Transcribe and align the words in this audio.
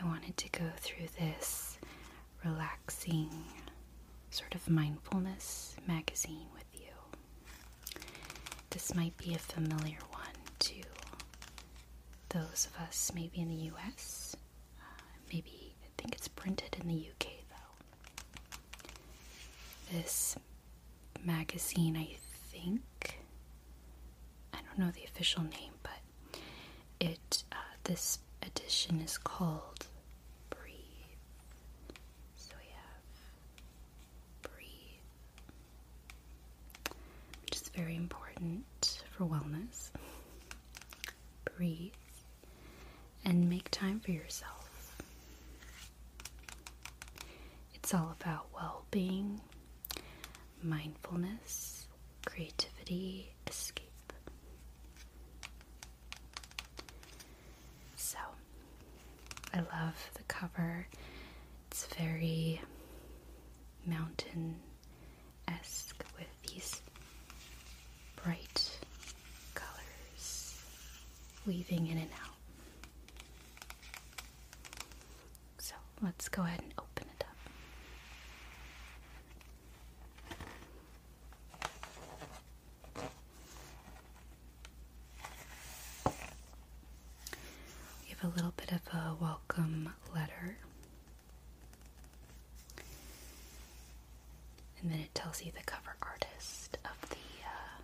I 0.00 0.04
wanted 0.06 0.36
to 0.36 0.48
go 0.50 0.64
through 0.76 1.06
this 1.18 1.78
relaxing 2.44 3.30
sort 4.30 4.54
of 4.54 4.68
mindfulness 4.68 5.74
magazine 5.86 6.46
with 6.54 6.64
you. 6.74 8.00
This 8.70 8.94
might 8.94 9.16
be 9.16 9.34
a 9.34 9.38
familiar 9.38 9.98
one 10.12 10.22
to 10.60 10.74
those 12.28 12.68
of 12.72 12.80
us 12.86 13.10
maybe 13.14 13.40
in 13.40 13.48
the 13.48 13.70
US. 13.74 14.36
Uh, 14.78 14.84
maybe 15.32 15.74
I 15.82 15.88
think 16.00 16.14
it's 16.14 16.28
printed 16.28 16.76
in 16.80 16.88
the 16.88 16.94
UK 17.10 17.26
though. 17.50 18.88
This 19.98 20.36
magazine, 21.24 21.96
I 21.96 22.16
think, 22.52 23.18
I 24.52 24.58
don't 24.66 24.78
know 24.78 24.90
the 24.92 25.04
official 25.04 25.42
name, 25.42 25.72
but 25.82 26.40
it 27.00 27.44
uh, 27.52 27.56
this 27.84 28.18
edition 28.42 29.00
is 29.00 29.18
called 29.18 29.86
Breathe. 30.50 30.74
So 32.36 32.52
we 32.58 32.66
have 32.70 34.50
Breathe, 34.50 35.00
which 37.44 37.56
is 37.62 37.68
very 37.74 37.96
important 37.96 39.02
for 39.18 39.24
wellness. 39.24 39.90
Breathe 41.56 41.92
and 43.24 43.50
make 43.50 43.68
time 43.72 43.98
for 43.98 44.12
yourself. 44.12 44.96
It's 47.74 47.92
all 47.92 48.14
about 48.20 48.46
well 48.54 48.84
being, 48.92 49.40
mindfulness, 50.62 51.88
creativity, 52.26 53.32
escape. 53.48 54.12
So, 57.96 58.18
I 59.52 59.58
love 59.58 60.10
the 60.14 60.22
cover. 60.28 60.86
It's 61.72 61.86
very 61.86 62.60
mountain 63.84 64.54
esque 65.48 66.04
with 66.16 66.28
these 66.52 66.80
bright 68.22 68.67
weaving 71.48 71.86
in 71.86 71.96
and 71.98 72.10
out. 72.22 72.34
So 75.58 75.74
let's 76.02 76.28
go 76.28 76.42
ahead 76.42 76.60
and 76.60 76.72
open 76.78 77.08
it 77.18 77.24
up. 77.24 77.36
We 88.02 88.08
have 88.10 88.24
a 88.24 88.34
little 88.36 88.52
bit 88.56 88.72
of 88.72 88.80
a 88.92 89.14
welcome 89.20 89.88
letter. 90.14 90.58
And 94.82 94.90
then 94.92 95.00
it 95.00 95.14
tells 95.14 95.42
you 95.42 95.50
the 95.56 95.64
cover 95.64 95.96
artist 96.02 96.78
of 96.84 97.08
the 97.10 97.16
uh, 97.44 97.80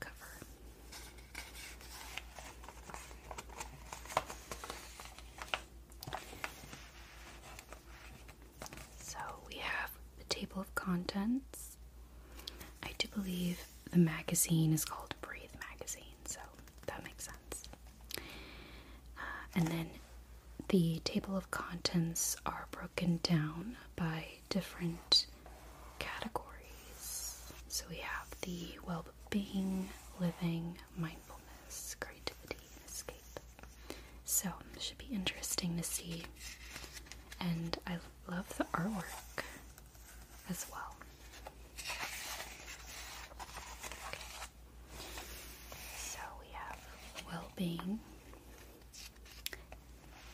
cover. 0.00 0.38
So 9.00 9.18
we 9.48 9.56
have 9.56 9.90
the 10.18 10.24
table 10.24 10.60
of 10.60 10.73
contents. 10.84 11.76
I 12.82 12.90
do 12.98 13.08
believe 13.14 13.60
the 13.90 13.98
magazine 13.98 14.72
is 14.72 14.84
called 14.84 15.14
Breathe 15.22 15.50
Magazine, 15.70 16.02
so 16.26 16.40
that 16.86 17.02
makes 17.04 17.24
sense. 17.24 17.64
Uh, 19.16 19.20
and 19.54 19.66
then 19.68 19.88
the 20.68 21.00
table 21.04 21.36
of 21.36 21.50
contents 21.50 22.36
are 22.44 22.66
broken 22.70 23.20
down 23.22 23.76
by 23.96 24.24
different 24.50 25.26
categories. 25.98 27.42
So 27.68 27.84
we 27.88 27.96
have 27.96 28.28
the 28.42 28.78
well 28.86 29.04
being, 29.30 29.88
living, 30.20 30.76
mindfulness, 30.98 31.96
creativity, 32.00 32.56
and 32.74 32.88
escape. 32.88 33.40
So 34.24 34.50
should 34.78 34.98
be 34.98 35.08
interesting 35.12 35.76
to 35.78 35.82
see. 35.82 36.24
And 37.40 37.78
I 37.86 37.96
love 38.30 38.54
the 38.58 38.64
artwork 38.74 39.43
as 40.50 40.66
well. 40.70 40.94
So 45.96 46.18
we 46.40 46.46
have 46.52 46.78
well 47.26 47.50
being. 47.56 47.98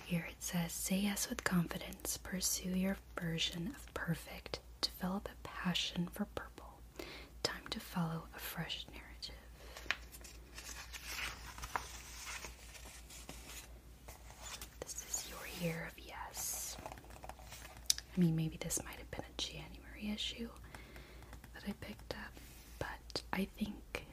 Here 0.04 0.26
it 0.28 0.36
says, 0.40 0.72
say 0.72 0.96
yes 0.96 1.28
with 1.28 1.44
confidence, 1.44 2.18
pursue 2.22 2.70
your 2.70 2.96
version 3.20 3.72
of 3.76 3.94
perfect, 3.94 4.58
develop 4.80 5.28
a 5.28 5.48
passion 5.48 6.08
for 6.12 6.24
purple. 6.34 6.80
Time 7.44 7.62
to 7.70 7.78
follow 7.80 8.24
a 8.34 8.38
fresh 8.38 8.86
narrative. 8.92 9.34
This 14.80 15.04
is 15.08 15.28
your 15.30 15.38
year 15.68 15.88
of 15.90 16.04
yes. 16.04 16.76
I 18.16 18.20
mean, 18.20 18.34
maybe 18.34 18.58
this 18.60 18.82
might 18.84 18.96
have 18.98 19.10
been 19.10 19.20
a 19.20 19.40
January 19.40 19.69
issue 20.08 20.48
that 21.54 21.62
I 21.68 21.72
picked 21.80 22.14
up, 22.14 22.32
but 22.78 23.22
I 23.32 23.46
think 23.58 24.06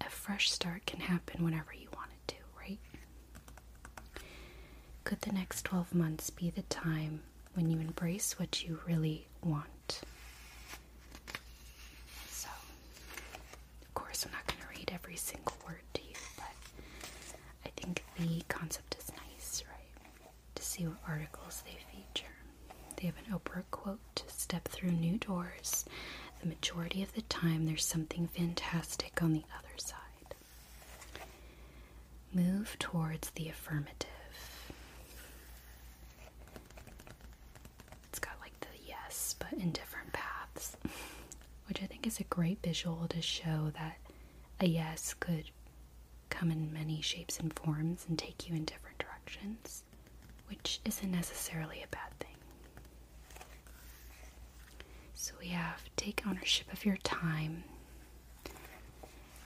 a 0.00 0.10
fresh 0.10 0.50
start 0.50 0.86
can 0.86 1.00
happen 1.00 1.44
whenever 1.44 1.72
you 1.74 1.88
want 1.94 2.10
it 2.10 2.28
to, 2.34 2.36
right? 2.58 2.78
Could 5.04 5.20
the 5.22 5.32
next 5.32 5.64
12 5.64 5.94
months 5.94 6.30
be 6.30 6.50
the 6.50 6.62
time 6.62 7.20
when 7.54 7.68
you 7.68 7.78
embrace 7.80 8.38
what 8.38 8.62
you 8.64 8.78
really 8.86 9.26
want? 9.42 10.00
So, 12.30 12.48
of 13.82 13.94
course, 13.94 14.24
I'm 14.24 14.32
not 14.32 14.46
going 14.46 14.60
to 14.60 14.78
read 14.78 14.90
every 14.94 15.16
single 15.16 15.54
word 15.66 15.82
to 15.94 16.02
you, 16.02 16.14
but 16.36 16.46
I 17.66 17.70
think 17.76 18.04
the 18.18 18.42
concept 18.48 18.96
is 18.98 19.10
nice, 19.28 19.62
right? 19.68 20.30
To 20.54 20.62
see 20.62 20.86
what 20.86 20.96
articles 21.06 21.62
they 21.66 21.76
feature. 21.90 22.11
They 23.02 23.08
have 23.08 23.18
an 23.26 23.36
Oprah 23.36 23.64
quote 23.72 24.22
Step 24.28 24.68
through 24.68 24.92
new 24.92 25.18
doors. 25.18 25.84
The 26.40 26.46
majority 26.46 27.02
of 27.02 27.12
the 27.14 27.22
time, 27.22 27.66
there's 27.66 27.84
something 27.84 28.28
fantastic 28.28 29.20
on 29.20 29.32
the 29.32 29.42
other 29.58 29.76
side. 29.76 30.36
Move 32.32 32.76
towards 32.78 33.30
the 33.30 33.48
affirmative. 33.48 34.08
It's 38.08 38.20
got 38.20 38.34
like 38.40 38.58
the 38.60 38.68
yes, 38.86 39.34
but 39.38 39.52
in 39.52 39.72
different 39.72 40.12
paths, 40.12 40.76
which 41.68 41.82
I 41.82 41.86
think 41.86 42.06
is 42.06 42.20
a 42.20 42.24
great 42.24 42.62
visual 42.62 43.06
to 43.08 43.20
show 43.20 43.72
that 43.76 43.96
a 44.60 44.66
yes 44.66 45.14
could 45.18 45.50
come 46.30 46.50
in 46.52 46.72
many 46.72 47.00
shapes 47.00 47.38
and 47.40 47.52
forms 47.52 48.06
and 48.08 48.16
take 48.18 48.48
you 48.48 48.54
in 48.54 48.64
different 48.64 48.98
directions, 48.98 49.82
which 50.48 50.80
isn't 50.84 51.10
necessarily 51.10 51.82
a 51.82 51.88
bad 51.88 52.10
thing. 52.20 52.28
So 55.22 55.34
we 55.38 55.48
have 55.50 55.84
take 55.96 56.26
ownership 56.26 56.72
of 56.72 56.84
your 56.84 56.96
time. 56.96 57.62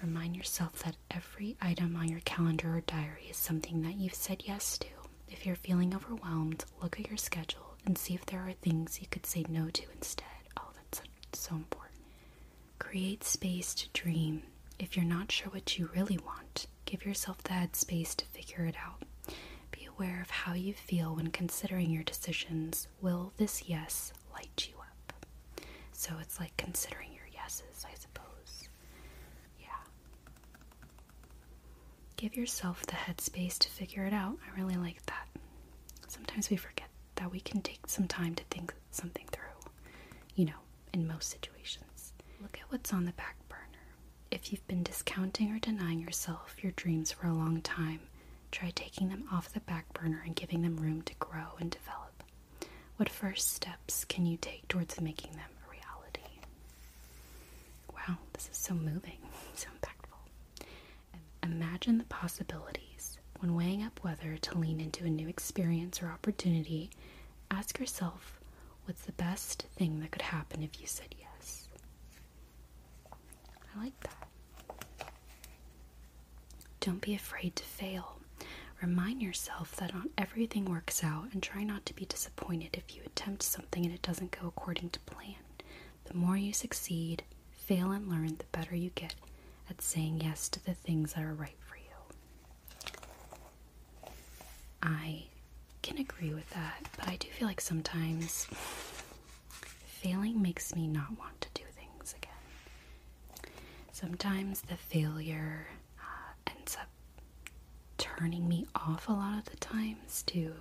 Remind 0.02 0.34
yourself 0.34 0.82
that 0.84 0.96
every 1.10 1.54
item 1.60 1.96
on 1.96 2.08
your 2.08 2.20
calendar 2.20 2.78
or 2.78 2.80
diary 2.80 3.26
is 3.28 3.36
something 3.36 3.82
that 3.82 3.96
you've 3.96 4.14
said 4.14 4.44
yes 4.46 4.78
to. 4.78 4.88
If 5.28 5.44
you're 5.44 5.54
feeling 5.54 5.94
overwhelmed, 5.94 6.64
look 6.82 6.98
at 6.98 7.08
your 7.08 7.18
schedule 7.18 7.76
and 7.84 7.98
see 7.98 8.14
if 8.14 8.24
there 8.24 8.40
are 8.40 8.52
things 8.52 9.02
you 9.02 9.06
could 9.10 9.26
say 9.26 9.44
no 9.50 9.68
to 9.68 9.82
instead. 9.94 10.24
Oh, 10.58 10.70
that's 10.74 11.02
so, 11.34 11.54
important. 11.56 12.00
Create 12.78 13.22
space 13.22 13.74
to 13.74 13.88
dream. 13.90 14.44
If 14.78 14.96
you're 14.96 15.04
not 15.04 15.30
sure 15.30 15.50
what 15.50 15.78
you 15.78 15.90
really 15.94 16.18
want, 16.24 16.68
give 16.86 17.04
yourself 17.04 17.42
the 17.42 17.50
headspace 17.50 18.16
to 18.16 18.24
figure 18.24 18.64
it 18.64 18.76
out. 18.82 19.02
Be 19.72 19.84
aware 19.84 20.22
of 20.22 20.30
how 20.30 20.54
you 20.54 20.72
feel 20.72 21.14
when 21.16 21.26
considering 21.32 21.90
your 21.90 22.02
decisions. 22.02 22.88
Will 23.02 23.34
this 23.36 23.68
yes 23.68 24.14
light 24.32 24.68
you? 24.70 24.75
So 25.98 26.12
it's 26.20 26.38
like 26.38 26.54
considering 26.58 27.08
your 27.14 27.26
yeses, 27.32 27.86
I 27.90 27.94
suppose. 27.94 28.68
Yeah. 29.58 29.66
Give 32.16 32.36
yourself 32.36 32.84
the 32.86 32.92
headspace 32.92 33.58
to 33.60 33.68
figure 33.70 34.04
it 34.04 34.12
out. 34.12 34.36
I 34.46 34.60
really 34.60 34.76
like 34.76 35.04
that. 35.06 35.26
Sometimes 36.06 36.50
we 36.50 36.56
forget 36.56 36.88
that 37.16 37.32
we 37.32 37.40
can 37.40 37.62
take 37.62 37.86
some 37.86 38.06
time 38.06 38.34
to 38.34 38.44
think 38.50 38.74
something 38.90 39.24
through, 39.32 39.70
you 40.34 40.44
know, 40.44 40.60
in 40.92 41.08
most 41.08 41.30
situations. 41.30 42.12
Look 42.42 42.58
at 42.60 42.70
what's 42.70 42.92
on 42.92 43.06
the 43.06 43.12
back 43.12 43.36
burner. 43.48 43.62
If 44.30 44.52
you've 44.52 44.66
been 44.68 44.82
discounting 44.82 45.50
or 45.50 45.58
denying 45.58 46.00
yourself 46.00 46.56
your 46.62 46.72
dreams 46.72 47.10
for 47.10 47.26
a 47.26 47.32
long 47.34 47.62
time, 47.62 48.00
try 48.52 48.70
taking 48.74 49.08
them 49.08 49.24
off 49.32 49.52
the 49.52 49.60
back 49.60 49.92
burner 49.94 50.22
and 50.24 50.36
giving 50.36 50.60
them 50.62 50.76
room 50.76 51.02
to 51.02 51.14
grow 51.14 51.56
and 51.58 51.70
develop. 51.70 52.22
What 52.98 53.08
first 53.08 53.52
steps 53.54 54.04
can 54.04 54.26
you 54.26 54.36
take 54.36 54.68
towards 54.68 55.00
making 55.00 55.32
them? 55.32 55.50
Wow, 58.08 58.16
this 58.32 58.48
is 58.50 58.56
so 58.56 58.74
moving, 58.74 59.18
so 59.54 59.68
impactful. 59.80 60.66
Imagine 61.42 61.98
the 61.98 62.04
possibilities. 62.04 63.18
When 63.40 63.54
weighing 63.54 63.82
up 63.82 64.00
whether 64.02 64.36
to 64.36 64.58
lean 64.58 64.80
into 64.80 65.04
a 65.04 65.10
new 65.10 65.28
experience 65.28 66.02
or 66.02 66.08
opportunity, 66.08 66.90
ask 67.50 67.78
yourself 67.78 68.40
what's 68.84 69.02
the 69.02 69.12
best 69.12 69.66
thing 69.76 70.00
that 70.00 70.10
could 70.12 70.22
happen 70.22 70.62
if 70.62 70.80
you 70.80 70.86
said 70.86 71.14
yes? 71.18 71.68
I 73.12 73.78
like 73.84 74.00
that. 74.00 74.28
Don't 76.80 77.00
be 77.00 77.14
afraid 77.14 77.56
to 77.56 77.64
fail. 77.64 78.16
Remind 78.82 79.22
yourself 79.22 79.74
that 79.76 79.94
not 79.94 80.08
everything 80.18 80.66
works 80.66 81.02
out 81.02 81.28
and 81.32 81.42
try 81.42 81.64
not 81.64 81.84
to 81.86 81.94
be 81.94 82.04
disappointed 82.04 82.70
if 82.74 82.94
you 82.94 83.02
attempt 83.04 83.42
something 83.42 83.84
and 83.84 83.94
it 83.94 84.02
doesn't 84.02 84.38
go 84.38 84.46
according 84.48 84.90
to 84.90 85.00
plan. 85.00 85.34
The 86.04 86.14
more 86.14 86.36
you 86.36 86.52
succeed, 86.52 87.24
fail, 87.66 87.92
and 87.92 88.08
learn, 88.08 88.36
the 88.38 88.44
better 88.52 88.74
you 88.76 88.90
get 88.94 89.14
at 89.68 89.82
saying 89.82 90.20
yes 90.22 90.48
to 90.50 90.64
the 90.64 90.74
things 90.74 91.12
that 91.14 91.24
are 91.24 91.34
right 91.34 91.56
for 91.68 91.76
you. 91.76 91.82
I 94.82 95.24
can 95.82 95.98
agree 95.98 96.32
with 96.32 96.48
that, 96.50 96.88
but 96.96 97.08
I 97.08 97.16
do 97.16 97.28
feel 97.28 97.48
like 97.48 97.60
sometimes 97.60 98.46
failing 99.84 100.40
makes 100.40 100.74
me 100.74 100.86
not 100.86 101.18
want 101.18 101.40
to 101.40 101.48
do 101.54 101.62
things 101.74 102.14
again. 102.16 103.50
Sometimes 103.92 104.60
the 104.62 104.76
failure 104.76 105.66
uh, 106.00 106.50
ends 106.56 106.76
up 106.80 106.88
turning 107.98 108.48
me 108.48 108.66
off 108.74 109.08
a 109.08 109.12
lot 109.12 109.38
of 109.38 109.44
the 109.46 109.56
times 109.56 110.22
to 110.26 110.52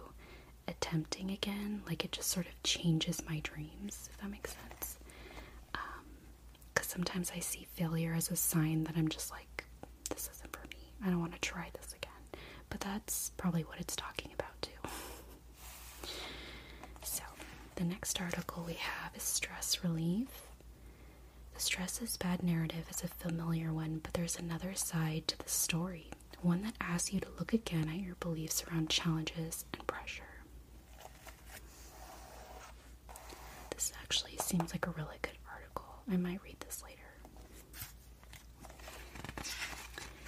attempting 0.67 1.31
again. 1.31 1.81
Like 1.87 2.03
it 2.05 2.11
just 2.11 2.29
sort 2.29 2.47
of 2.47 2.63
changes 2.63 3.21
my 3.27 3.39
dreams, 3.41 4.09
if 4.11 4.17
that 4.19 4.29
makes 4.31 4.55
sense. 4.69 4.97
Sometimes 6.95 7.29
I 7.35 7.39
see 7.39 7.67
failure 7.73 8.13
as 8.15 8.31
a 8.31 8.37
sign 8.37 8.85
that 8.85 8.93
I'm 8.95 9.09
just 9.09 9.29
like, 9.29 9.65
this 10.09 10.29
isn't 10.33 10.55
for 10.55 10.61
me. 10.71 10.77
I 11.05 11.09
don't 11.09 11.19
want 11.19 11.33
to 11.33 11.41
try 11.41 11.69
this 11.73 11.93
again. 11.93 12.41
But 12.69 12.79
that's 12.79 13.31
probably 13.35 13.63
what 13.63 13.81
it's 13.81 13.97
talking 13.97 14.31
about, 14.33 14.61
too. 14.61 16.09
so, 17.03 17.23
the 17.75 17.83
next 17.83 18.21
article 18.21 18.63
we 18.65 18.75
have 18.75 19.13
is 19.13 19.23
stress 19.23 19.83
relief. 19.83 20.29
The 21.53 21.59
stress 21.59 22.01
is 22.01 22.15
bad 22.15 22.41
narrative 22.41 22.85
is 22.89 23.03
a 23.03 23.07
familiar 23.09 23.73
one, 23.73 23.99
but 24.01 24.13
there's 24.13 24.39
another 24.39 24.73
side 24.73 25.27
to 25.27 25.37
the 25.37 25.49
story, 25.49 26.11
one 26.41 26.61
that 26.63 26.75
asks 26.79 27.11
you 27.11 27.19
to 27.19 27.27
look 27.37 27.51
again 27.51 27.89
at 27.89 27.99
your 28.05 28.15
beliefs 28.15 28.63
around 28.71 28.89
challenges 28.89 29.65
and 29.73 29.85
pressure. 29.85 30.23
This 33.71 33.91
actually 34.01 34.37
seems 34.37 34.71
like 34.71 34.87
a 34.87 34.91
really 34.91 35.17
good. 35.21 35.34
I 36.11 36.17
might 36.17 36.41
read 36.43 36.57
this 36.59 36.83
later. 36.83 37.01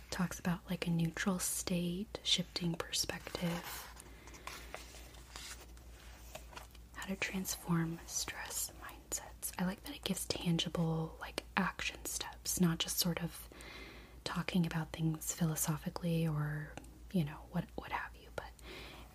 talks 0.09 0.39
about 0.39 0.59
like 0.67 0.87
a 0.87 0.89
neutral 0.89 1.37
state, 1.37 2.17
shifting 2.23 2.73
perspective, 2.73 3.85
how 6.95 7.05
to 7.07 7.15
transform 7.17 7.99
stress 8.07 8.71
mindsets. 8.83 9.51
I 9.59 9.65
like 9.65 9.83
that 9.83 9.95
it 9.95 10.03
gives 10.03 10.25
tangible 10.25 11.15
like 11.19 11.43
action 11.55 12.03
steps, 12.05 12.59
not 12.59 12.79
just 12.79 12.99
sort 12.99 13.21
of 13.23 13.47
talking 14.23 14.65
about 14.65 14.91
things 14.91 15.33
philosophically 15.33 16.27
or 16.27 16.69
you 17.11 17.23
know 17.23 17.37
what 17.51 17.65
what 17.75 17.91
have 17.91 18.11
you, 18.21 18.27
but 18.35 18.45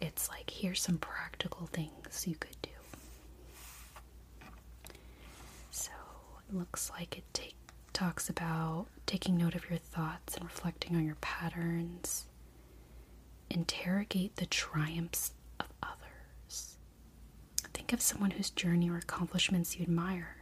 it's 0.00 0.29
like 0.29 0.50
here's 0.50 0.81
some 0.81 0.99
practical 0.99 1.67
things 1.73 2.26
you 2.26 2.37
could 2.37 2.56
do. 2.62 2.70
So 5.70 5.91
it 6.41 6.41
looks 6.52 6.90
like 6.90 7.19
it 7.19 7.25
take, 7.32 7.56
talks 7.93 8.28
about 8.28 8.87
taking 9.06 9.37
note 9.37 9.54
of 9.54 9.69
your 9.69 9.78
thoughts 9.78 10.37
and 10.37 10.44
reflecting 10.44 10.96
on 10.96 11.04
your 11.04 11.16
patterns. 11.16 12.26
Interrogate 13.50 14.37
the 14.37 14.46
triumphs 14.46 15.32
of 15.60 15.66
others. 15.82 16.76
Think 17.75 17.93
of 17.93 18.00
someone 18.00 18.31
whose 18.32 18.50
journey 18.50 18.90
or 18.90 18.96
accomplishments 18.96 19.76
you 19.76 19.82
admire. 19.82 20.37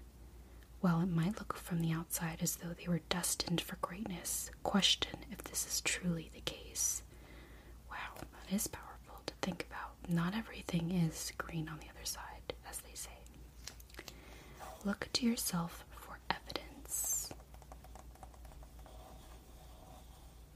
While 0.81 1.01
it 1.01 1.11
might 1.11 1.39
look 1.39 1.55
from 1.57 1.81
the 1.81 1.93
outside 1.93 2.39
as 2.41 2.57
though 2.57 2.75
they 2.79 2.89
were 2.89 3.01
destined 3.11 3.61
for 3.61 3.77
greatness, 3.77 4.51
question 4.63 5.19
if 5.31 5.45
this 5.45 5.67
is 5.67 5.81
truly 5.83 6.31
the 6.35 6.41
case. 6.41 7.03
Wow, 7.91 7.97
that 8.21 8.55
is 8.55 8.67
powerful 8.67 9.21
to 9.27 9.35
think 9.43 9.67
about. 9.71 9.91
Not 10.09 10.35
everything 10.35 10.91
is 10.91 11.33
green 11.37 11.69
on 11.69 11.79
the 11.81 11.89
other 11.91 12.05
side, 12.05 12.55
as 12.69 12.79
they 12.79 12.95
say. 12.95 13.11
Look 14.85 15.09
to 15.13 15.27
yourself 15.27 15.85
for 15.91 16.19
evidence. 16.31 17.31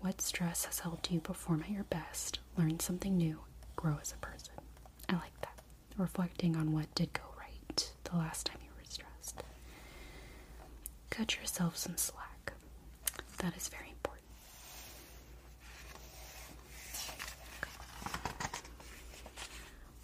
What 0.04 0.20
stress 0.20 0.66
has 0.66 0.80
helped 0.80 1.10
you 1.10 1.18
perform 1.18 1.62
at 1.62 1.70
your 1.70 1.84
best, 1.84 2.38
learn 2.58 2.78
something 2.78 3.16
new, 3.16 3.40
grow 3.74 3.96
as 4.02 4.12
a 4.12 4.16
person? 4.16 4.52
I 5.08 5.14
like 5.14 5.40
that. 5.40 5.60
Reflecting 5.96 6.56
on 6.56 6.72
what 6.72 6.94
did 6.94 7.14
go 7.14 7.22
right 7.40 7.90
the 8.04 8.16
last 8.18 8.44
time 8.44 8.58
you 8.62 8.68
were 8.76 8.84
stressed. 8.86 9.42
Cut 11.08 11.36
yourself 11.36 11.78
some 11.78 11.96
slack. 11.96 12.52
That 13.38 13.56
is 13.56 13.68
very 13.68 13.88
important. 13.88 14.26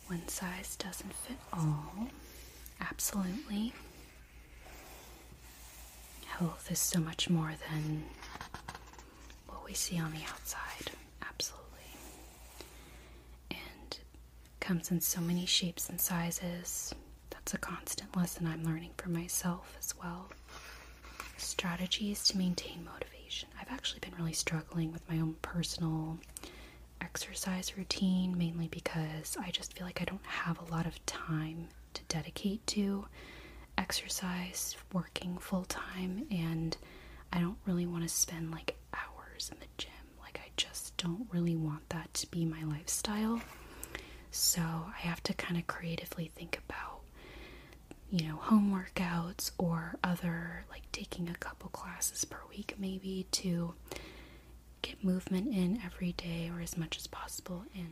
One 0.06 0.26
size 0.28 0.76
doesn't 0.76 1.12
fit 1.12 1.36
all. 1.52 2.08
Absolutely. 2.80 3.74
Health 6.26 6.68
is 6.70 6.78
so 6.78 7.00
much 7.00 7.28
more 7.28 7.52
than 7.70 8.04
we 9.70 9.74
see 9.74 10.00
on 10.00 10.10
the 10.10 10.24
outside. 10.28 10.90
Absolutely. 11.22 11.94
And 13.52 13.98
comes 14.58 14.90
in 14.90 15.00
so 15.00 15.20
many 15.20 15.46
shapes 15.46 15.88
and 15.88 16.00
sizes. 16.00 16.92
That's 17.30 17.54
a 17.54 17.58
constant 17.58 18.16
lesson 18.16 18.48
I'm 18.48 18.64
learning 18.64 18.90
for 18.96 19.10
myself 19.10 19.76
as 19.78 19.94
well. 20.02 20.28
Strategies 21.36 22.24
to 22.24 22.36
maintain 22.36 22.84
motivation. 22.84 23.48
I've 23.60 23.70
actually 23.70 24.00
been 24.00 24.16
really 24.18 24.32
struggling 24.32 24.90
with 24.92 25.08
my 25.08 25.18
own 25.18 25.36
personal 25.40 26.18
exercise 27.00 27.76
routine, 27.78 28.36
mainly 28.36 28.66
because 28.66 29.36
I 29.40 29.52
just 29.52 29.78
feel 29.78 29.86
like 29.86 30.02
I 30.02 30.04
don't 30.04 30.26
have 30.26 30.58
a 30.58 30.72
lot 30.72 30.86
of 30.86 31.06
time 31.06 31.68
to 31.94 32.02
dedicate 32.08 32.66
to 32.68 33.06
exercise, 33.78 34.76
working 34.92 35.38
full 35.38 35.64
time, 35.66 36.26
and 36.28 36.76
I 37.32 37.38
don't 37.38 37.58
really 37.66 37.86
want 37.86 38.02
to 38.02 38.08
spend 38.08 38.50
like 38.50 38.74
hours 39.40 39.50
in 39.50 39.58
the 39.60 39.66
gym. 39.78 39.90
Like, 40.20 40.40
I 40.44 40.50
just 40.56 40.96
don't 40.96 41.26
really 41.32 41.56
want 41.56 41.88
that 41.90 42.12
to 42.14 42.30
be 42.30 42.44
my 42.44 42.62
lifestyle. 42.64 43.40
So, 44.30 44.60
I 44.62 44.98
have 44.98 45.22
to 45.24 45.34
kind 45.34 45.56
of 45.56 45.66
creatively 45.66 46.30
think 46.36 46.60
about, 46.68 47.00
you 48.10 48.28
know, 48.28 48.36
home 48.36 48.70
workouts 48.72 49.50
or 49.58 49.96
other, 50.04 50.64
like 50.70 50.82
taking 50.92 51.28
a 51.28 51.34
couple 51.34 51.70
classes 51.70 52.24
per 52.24 52.38
week, 52.50 52.74
maybe 52.78 53.26
to 53.32 53.74
get 54.82 55.02
movement 55.02 55.48
in 55.54 55.80
every 55.84 56.12
day 56.12 56.50
or 56.54 56.60
as 56.60 56.76
much 56.76 56.96
as 56.96 57.06
possible 57.06 57.64
and 57.74 57.88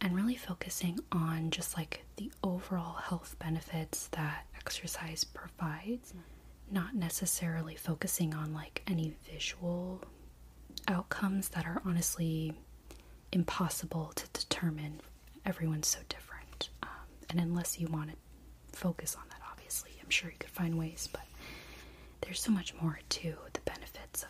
and 0.00 0.16
really 0.16 0.34
focusing 0.36 0.98
on 1.12 1.50
just 1.50 1.76
like 1.76 2.04
the 2.16 2.30
overall 2.42 2.94
health 2.94 3.36
benefits 3.38 4.08
that 4.12 4.46
exercise 4.56 5.22
provides 5.24 6.10
mm-hmm. 6.10 6.74
not 6.74 6.94
necessarily 6.94 7.74
focusing 7.76 8.34
on 8.34 8.52
like 8.52 8.82
any 8.88 9.14
visual 9.32 10.00
outcomes 10.88 11.48
that 11.50 11.66
are 11.66 11.80
honestly 11.84 12.52
impossible 13.32 14.12
to 14.14 14.26
determine 14.32 15.00
everyone's 15.46 15.88
so 15.88 15.98
different 16.08 16.68
um, 16.82 16.88
and 17.30 17.40
unless 17.40 17.78
you 17.78 17.86
want 17.88 18.10
to 18.10 18.16
focus 18.78 19.16
on 19.16 19.22
that 19.30 19.40
obviously 19.50 19.90
i'm 20.02 20.10
sure 20.10 20.30
you 20.30 20.36
could 20.38 20.50
find 20.50 20.78
ways 20.78 21.08
but 21.12 21.22
there's 22.20 22.40
so 22.40 22.50
much 22.52 22.74
more 22.80 22.98
to 23.08 23.34
the 23.52 23.60
benefits 23.60 24.22
of 24.22 24.28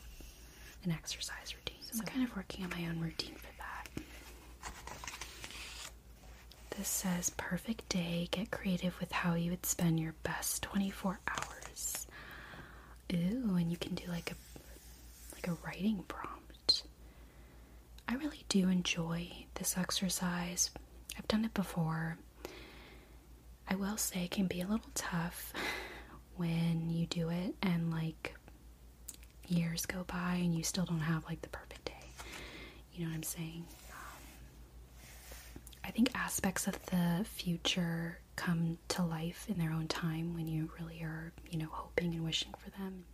an 0.84 0.90
exercise 0.92 1.54
routine 1.54 1.76
so 1.82 1.98
I'm 2.00 2.06
kind 2.06 2.24
of 2.24 2.34
working 2.36 2.64
on 2.64 2.70
my 2.70 2.88
own 2.88 3.00
routine 3.00 3.34
for 3.34 3.48
that. 3.58 4.02
This 6.76 6.88
says 6.88 7.30
perfect 7.36 7.88
day. 7.90 8.28
Get 8.30 8.50
creative 8.50 8.98
with 8.98 9.12
how 9.12 9.34
you 9.34 9.50
would 9.50 9.66
spend 9.66 10.00
your 10.00 10.14
best 10.22 10.62
24 10.62 11.20
hours. 11.28 12.06
Ooh, 13.12 13.56
and 13.56 13.70
you 13.70 13.76
can 13.76 13.94
do 13.94 14.04
like 14.08 14.30
a 14.32 14.34
like 15.34 15.48
a 15.48 15.56
writing 15.66 16.02
prompt. 16.08 16.31
I 18.12 18.16
really 18.16 18.44
do 18.50 18.68
enjoy 18.68 19.30
this 19.54 19.78
exercise. 19.78 20.70
I've 21.16 21.26
done 21.28 21.46
it 21.46 21.54
before. 21.54 22.18
I 23.66 23.74
will 23.74 23.96
say 23.96 24.24
it 24.24 24.30
can 24.30 24.48
be 24.48 24.60
a 24.60 24.66
little 24.66 24.90
tough 24.94 25.54
when 26.36 26.90
you 26.90 27.06
do 27.06 27.30
it 27.30 27.54
and 27.62 27.90
like 27.90 28.34
years 29.48 29.86
go 29.86 30.04
by 30.04 30.34
and 30.34 30.54
you 30.54 30.62
still 30.62 30.84
don't 30.84 31.00
have 31.00 31.24
like 31.24 31.40
the 31.40 31.48
perfect 31.48 31.86
day. 31.86 32.04
You 32.92 33.04
know 33.04 33.10
what 33.12 33.16
I'm 33.16 33.22
saying? 33.22 33.64
Um, 33.90 34.22
I 35.82 35.90
think 35.90 36.10
aspects 36.14 36.66
of 36.66 36.74
the 36.86 37.24
future 37.24 38.18
come 38.36 38.76
to 38.88 39.02
life 39.02 39.46
in 39.48 39.56
their 39.56 39.72
own 39.72 39.88
time 39.88 40.34
when 40.34 40.46
you 40.46 40.70
really 40.78 41.00
are, 41.00 41.32
you 41.50 41.58
know, 41.58 41.68
hoping 41.70 42.12
and 42.12 42.24
wishing 42.24 42.52
for 42.58 42.68
them. 42.78 43.04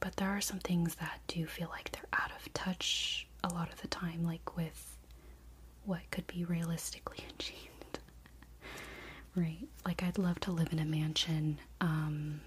But 0.00 0.16
there 0.16 0.28
are 0.28 0.42
some 0.42 0.58
things 0.58 0.96
that 0.96 1.20
do 1.28 1.46
feel 1.46 1.68
like 1.70 1.92
they're 1.92 2.20
out 2.20 2.30
of 2.38 2.52
touch 2.52 3.26
a 3.44 3.54
lot 3.54 3.72
of 3.72 3.80
the 3.80 3.88
time, 3.88 4.24
like 4.24 4.56
with 4.56 4.98
what 5.84 6.00
could 6.10 6.26
be 6.26 6.44
realistically 6.44 7.18
achieved. 7.38 7.98
right? 9.36 9.68
Like, 9.84 10.02
I'd 10.02 10.18
love 10.18 10.40
to 10.40 10.52
live 10.52 10.72
in 10.72 10.78
a 10.78 10.84
mansion, 10.84 11.58
um, 11.80 12.40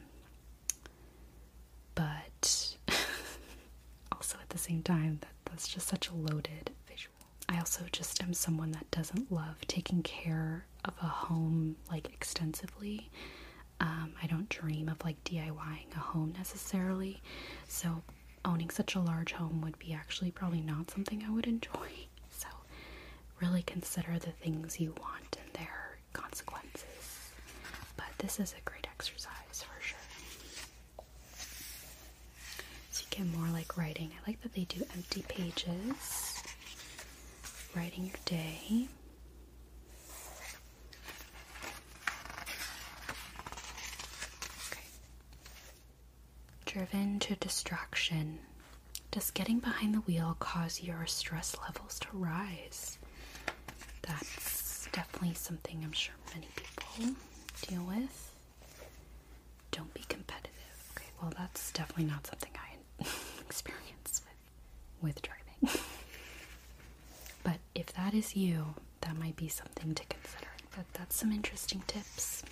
but 1.96 2.78
also 4.12 4.38
at 4.42 4.50
the 4.50 4.58
same 4.58 4.82
time, 4.84 5.20
that 5.22 5.30
that's 5.46 5.68
just 5.68 5.88
such 5.88 6.10
a 6.10 6.14
loaded 6.14 6.72
visual. 6.88 7.16
I 7.50 7.58
also 7.60 7.84
just 7.92 8.22
am 8.22 8.34
someone 8.34 8.72
that 8.72 8.90
doesn't 8.92 9.32
love 9.32 9.56
taking 9.68 10.04
care 10.04 10.66
of 10.86 10.94
a 11.02 11.06
home 11.08 11.76
like 11.90 12.08
extensively. 12.14 13.10
Um, 13.80 14.14
I 14.22 14.28
don't 14.28 14.50
dream 14.50 14.90
of 14.90 15.04
like 15.04 15.24
DIYing 15.24 15.96
a 15.96 16.00
home 16.00 16.34
necessarily, 16.38 17.22
so 17.68 18.02
owning 18.48 18.70
such 18.70 18.96
a 18.96 19.00
large 19.00 19.34
home 19.34 19.62
would 19.62 19.78
be 19.78 19.94
actually 19.94 20.32
probably 20.32 20.62
not 20.62 20.90
something 20.90 21.24
I 21.28 21.32
would 21.32 21.48
enjoy. 21.48 21.72
So, 22.30 22.48
really 23.42 23.64
consider 23.64 24.20
the 24.20 24.32
things 24.32 24.80
you 24.80 24.94
want 25.02 25.38
and 25.42 25.54
their 25.54 25.98
consequences. 26.14 27.32
But 27.96 28.06
this 28.20 28.40
is 28.40 28.54
a 28.54 28.70
great 28.70 28.86
exercise 28.92 29.64
for 29.64 29.82
sure. 29.82 29.98
So, 32.92 33.04
you 33.10 33.18
get 33.26 33.38
more 33.38 33.48
like 33.50 33.78
writing. 33.78 34.12
I 34.14 34.30
like 34.30 34.42
that 34.42 34.54
they 34.54 34.66
do 34.66 34.84
empty 34.96 35.24
pages, 35.28 36.44
writing 37.76 38.06
your 38.06 38.16
day. 38.26 38.88
Driven 46.78 47.18
to 47.22 47.34
distraction. 47.38 48.38
Does 49.10 49.32
getting 49.32 49.58
behind 49.58 49.96
the 49.96 50.02
wheel 50.02 50.38
cause 50.40 50.80
your 50.84 51.08
stress 51.08 51.56
levels 51.64 51.98
to 52.02 52.08
rise? 52.14 53.00
That's 54.04 54.88
definitely 54.92 55.34
something 55.34 55.82
I'm 55.84 55.92
sure 55.92 56.14
many 56.36 56.48
people 56.56 57.16
deal 57.68 57.84
with. 57.84 58.32
Don't 59.72 59.92
be 59.96 60.04
competitive. 60.08 60.54
Okay, 60.96 61.08
well, 61.20 61.34
that's 61.36 61.72
definitely 61.72 62.06
not 62.06 62.28
something 62.28 62.52
I 62.54 63.04
experience 63.42 64.22
with, 65.02 65.16
with 65.16 65.22
driving. 65.24 65.82
but 67.44 67.58
if 67.74 67.92
that 67.94 68.14
is 68.14 68.36
you, 68.36 68.76
that 69.02 69.18
might 69.18 69.36
be 69.36 69.48
something 69.48 69.96
to 69.96 70.04
consider. 70.06 70.52
But 70.76 70.86
that's 70.94 71.16
some 71.16 71.32
interesting 71.32 71.82
tips. 71.88 72.44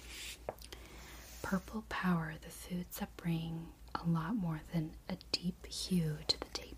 Purple 1.43 1.83
power, 1.89 2.33
the 2.43 2.49
foods 2.49 2.97
that 2.97 3.15
bring 3.17 3.67
a 4.03 4.09
lot 4.09 4.35
more 4.35 4.61
than 4.73 4.91
a 5.09 5.15
deep 5.31 5.65
hue 5.65 6.17
to 6.27 6.39
the 6.39 6.45
table. 6.53 6.75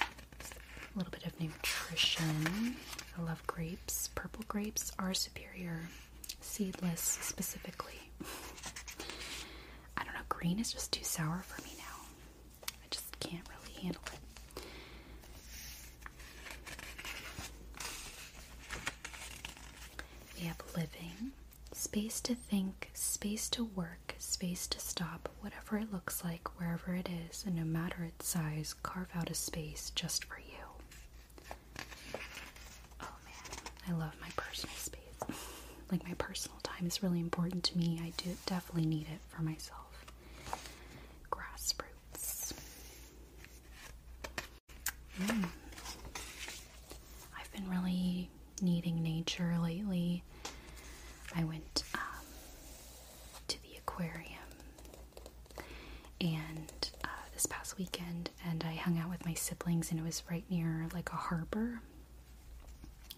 A 0.00 0.98
little 0.98 1.10
bit 1.10 1.26
of 1.26 1.38
nutrition. 1.40 2.76
I 3.18 3.22
love 3.22 3.46
grapes. 3.46 4.08
Purple 4.14 4.44
grapes 4.48 4.92
are 4.98 5.14
superior, 5.14 5.88
seedless 6.40 7.00
specifically. 7.00 8.00
I 9.96 10.04
don't 10.04 10.14
know, 10.14 10.20
green 10.28 10.58
is 10.58 10.72
just 10.72 10.92
too 10.92 11.04
sour 11.04 11.44
for 11.46 11.62
me 11.62 11.70
now. 11.78 11.84
I 12.68 12.86
just 12.90 13.18
can't 13.20 13.46
really 13.48 13.80
handle 13.82 14.02
it. 14.12 14.62
We 20.38 20.46
have 20.46 20.56
living, 20.74 21.32
space 21.72 22.20
to 22.22 22.34
think, 22.34 22.90
space 22.94 23.48
to 23.50 23.64
work, 23.64 24.09
space 24.30 24.66
to 24.68 24.78
stop, 24.80 25.28
whatever 25.40 25.76
it 25.78 25.92
looks 25.92 26.24
like, 26.24 26.58
wherever 26.58 26.94
it 26.94 27.08
is, 27.28 27.44
and 27.46 27.56
no 27.56 27.64
matter 27.64 28.04
its 28.04 28.26
size, 28.28 28.74
carve 28.82 29.08
out 29.14 29.30
a 29.30 29.34
space 29.34 29.90
just 29.94 30.24
for 30.24 30.38
you. 30.38 31.84
Oh 33.02 33.08
man, 33.24 33.58
I 33.88 33.92
love 33.92 34.14
my 34.20 34.28
personal 34.36 34.74
space. 34.76 35.00
like 35.90 36.04
my 36.06 36.14
personal 36.14 36.58
time 36.62 36.86
is 36.86 37.02
really 37.02 37.20
important 37.20 37.64
to 37.64 37.78
me. 37.78 38.00
I 38.02 38.12
do 38.22 38.30
definitely 38.46 38.86
need 38.86 39.06
it 39.12 39.20
for 39.28 39.42
myself. 39.42 40.04
Grassroots. 41.30 42.52
Mm. 45.20 45.44
I've 47.38 47.52
been 47.52 47.68
really 47.68 48.30
needing 48.62 49.02
nature 49.02 49.56
lately. 49.62 50.22
I 51.36 51.44
went 51.44 51.84
um, 51.94 52.00
to 53.48 53.62
the 53.62 53.76
aquarium 53.78 54.26
and 56.20 56.90
uh, 57.04 57.08
this 57.32 57.46
past 57.46 57.78
weekend, 57.78 58.30
and 58.48 58.64
I 58.66 58.74
hung 58.74 58.98
out 58.98 59.10
with 59.10 59.24
my 59.24 59.34
siblings, 59.34 59.78
and 59.90 59.98
it 59.98 60.04
was 60.04 60.22
right 60.30 60.44
near 60.50 60.86
like 60.94 61.10
a 61.12 61.16
harbor 61.16 61.80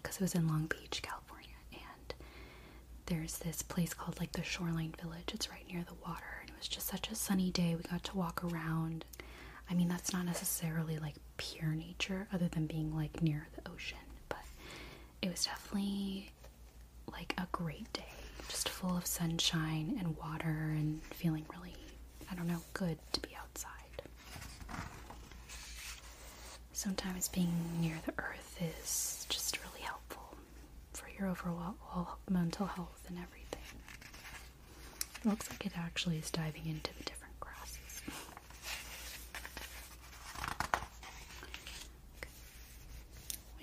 because 0.01 0.15
it 0.17 0.21
was 0.21 0.35
in 0.35 0.47
Long 0.47 0.65
Beach, 0.65 1.01
California, 1.01 1.47
and 1.71 2.13
there's 3.05 3.37
this 3.39 3.61
place 3.61 3.93
called 3.93 4.19
like 4.19 4.31
the 4.33 4.43
Shoreline 4.43 4.93
Village. 5.01 5.31
It's 5.33 5.49
right 5.49 5.65
near 5.71 5.83
the 5.83 5.95
water, 6.07 6.39
and 6.41 6.49
it 6.49 6.55
was 6.57 6.67
just 6.67 6.87
such 6.87 7.09
a 7.09 7.15
sunny 7.15 7.51
day. 7.51 7.75
We 7.75 7.83
got 7.89 8.03
to 8.05 8.17
walk 8.17 8.43
around. 8.43 9.05
I 9.69 9.73
mean, 9.73 9.87
that's 9.87 10.11
not 10.13 10.25
necessarily 10.25 10.97
like 10.99 11.15
pure 11.37 11.71
nature, 11.71 12.27
other 12.33 12.47
than 12.47 12.65
being 12.67 12.95
like 12.95 13.21
near 13.21 13.47
the 13.55 13.71
ocean, 13.71 13.97
but 14.29 14.39
it 15.21 15.29
was 15.29 15.45
definitely 15.45 16.31
like 17.11 17.33
a 17.37 17.47
great 17.51 17.91
day, 17.93 18.03
just 18.49 18.69
full 18.69 18.97
of 18.97 19.05
sunshine 19.05 19.95
and 19.99 20.17
water 20.17 20.73
and 20.75 21.01
feeling 21.03 21.45
really, 21.53 21.75
I 22.31 22.35
don't 22.35 22.47
know, 22.47 22.61
good 22.73 22.97
to 23.13 23.19
be 23.21 23.29
outside. 23.39 23.69
Sometimes 26.83 27.29
being 27.29 27.53
near 27.79 27.95
the 28.05 28.11
earth 28.17 28.57
is 28.59 29.25
just 29.29 29.57
really 29.63 29.79
helpful 29.85 30.35
for 30.91 31.07
your 31.17 31.29
overall 31.29 32.17
mental 32.29 32.65
health 32.65 33.05
and 33.07 33.17
everything. 33.17 33.61
It 35.15 35.25
looks 35.29 35.49
like 35.49 35.65
it 35.65 35.71
actually 35.77 36.17
is 36.17 36.29
diving 36.29 36.65
into 36.65 36.93
the 36.97 37.05
different 37.05 37.39
grasses. 37.39 38.01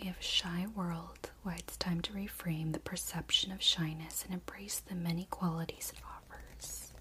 We 0.00 0.06
have 0.06 0.18
a 0.18 0.22
shy 0.22 0.64
world 0.74 1.30
why 1.42 1.56
it's 1.58 1.76
time 1.76 2.00
to 2.00 2.12
reframe 2.12 2.72
the 2.72 2.78
perception 2.80 3.52
of 3.52 3.60
shyness 3.60 4.24
and 4.24 4.32
embrace 4.32 4.80
the 4.80 4.94
many 4.94 5.26
qualities 5.30 5.92
it 5.94 6.02
offers. 6.08 6.92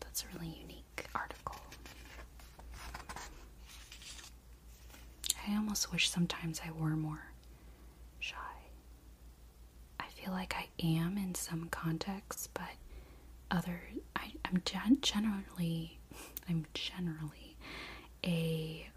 That's 0.00 0.24
really 0.32 0.56
unique 0.62 1.06
article. 1.14 1.56
Wish 5.92 6.10
sometimes 6.10 6.60
I 6.66 6.70
were 6.72 6.96
more 6.96 7.30
shy. 8.18 8.36
I 10.00 10.06
feel 10.08 10.32
like 10.32 10.54
I 10.56 10.66
am 10.84 11.16
in 11.16 11.34
some 11.34 11.68
contexts, 11.70 12.48
but 12.52 12.62
other 13.50 13.80
I, 14.16 14.32
I'm 14.44 14.60
gen- 14.64 14.98
generally 15.00 15.98
I'm 16.48 16.66
generally 16.74 17.56
a 18.24 18.88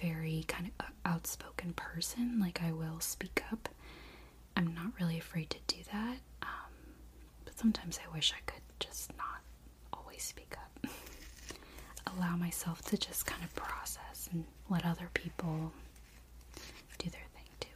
very 0.00 0.44
kind 0.48 0.70
of 0.80 0.86
outspoken 1.04 1.72
person. 1.74 2.38
Like 2.40 2.60
I 2.62 2.72
will 2.72 3.00
speak 3.00 3.42
up. 3.52 3.68
I'm 4.56 4.74
not 4.74 4.92
really 5.00 5.18
afraid 5.18 5.50
to 5.50 5.58
do 5.66 5.76
that. 5.92 6.16
Um, 6.42 6.72
but 7.44 7.58
sometimes 7.58 7.98
I 8.06 8.14
wish 8.14 8.32
I 8.36 8.40
could 8.50 8.62
just 8.80 9.10
not 9.16 9.42
always 9.92 10.22
speak 10.22 10.56
up. 10.56 10.90
Allow 12.16 12.36
myself 12.36 12.82
to 12.86 12.96
just 12.96 13.26
kind 13.26 13.42
of 13.42 13.54
process 13.54 14.28
and 14.32 14.44
let 14.70 14.84
other 14.86 15.08
people 15.14 15.72
do 16.98 17.10
their 17.10 17.26
thing 17.34 17.44
too. 17.60 17.68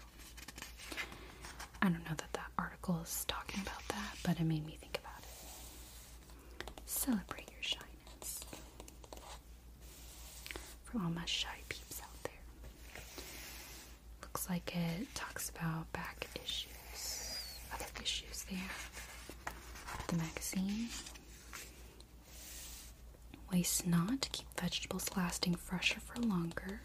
I 1.80 1.88
don't 1.88 2.04
know 2.04 2.14
that 2.16 2.32
that 2.32 2.50
article 2.58 3.00
is 3.02 3.24
talking 3.28 3.60
about 3.62 3.86
that, 3.88 4.16
but 4.24 4.40
it 4.40 4.44
made 4.44 4.66
me 4.66 4.76
think 4.80 4.98
about 4.98 5.22
it. 5.22 6.70
Celebrate 6.86 7.48
your 7.52 7.62
shyness. 7.62 8.40
For 10.84 10.98
all 10.98 11.10
my 11.10 11.24
shy 11.24 11.62
peeps 11.68 12.00
out 12.02 12.22
there. 12.24 13.02
Looks 14.22 14.48
like 14.48 14.74
it 14.74 15.14
talks 15.14 15.50
about 15.50 15.90
back 15.92 16.26
issues, 16.44 17.34
other 17.74 17.86
issues 18.02 18.44
there. 18.50 19.52
The 20.08 20.16
magazine. 20.16 20.88
Waste 23.52 23.86
not 23.86 24.28
keep 24.32 24.46
vegetables 24.60 25.06
lasting 25.16 25.54
fresher 25.54 26.00
for 26.00 26.20
longer. 26.20 26.80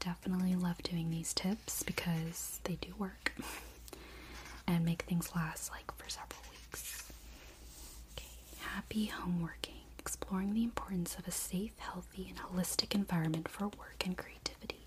Definitely 0.00 0.54
love 0.56 0.82
doing 0.82 1.10
these 1.10 1.32
tips 1.32 1.82
because 1.82 2.60
they 2.64 2.74
do 2.76 2.94
work 2.98 3.32
and 4.66 4.84
make 4.84 5.02
things 5.02 5.30
last 5.34 5.70
like 5.70 5.90
for 5.96 6.08
several 6.08 6.40
weeks. 6.50 7.12
Okay, 8.16 8.26
happy 8.60 9.10
homeworking. 9.22 9.70
Exploring 9.98 10.52
the 10.54 10.64
importance 10.64 11.16
of 11.18 11.26
a 11.26 11.30
safe, 11.30 11.78
healthy, 11.78 12.28
and 12.30 12.38
holistic 12.38 12.94
environment 12.94 13.48
for 13.48 13.64
work 13.64 14.02
and 14.04 14.16
creativity. 14.16 14.84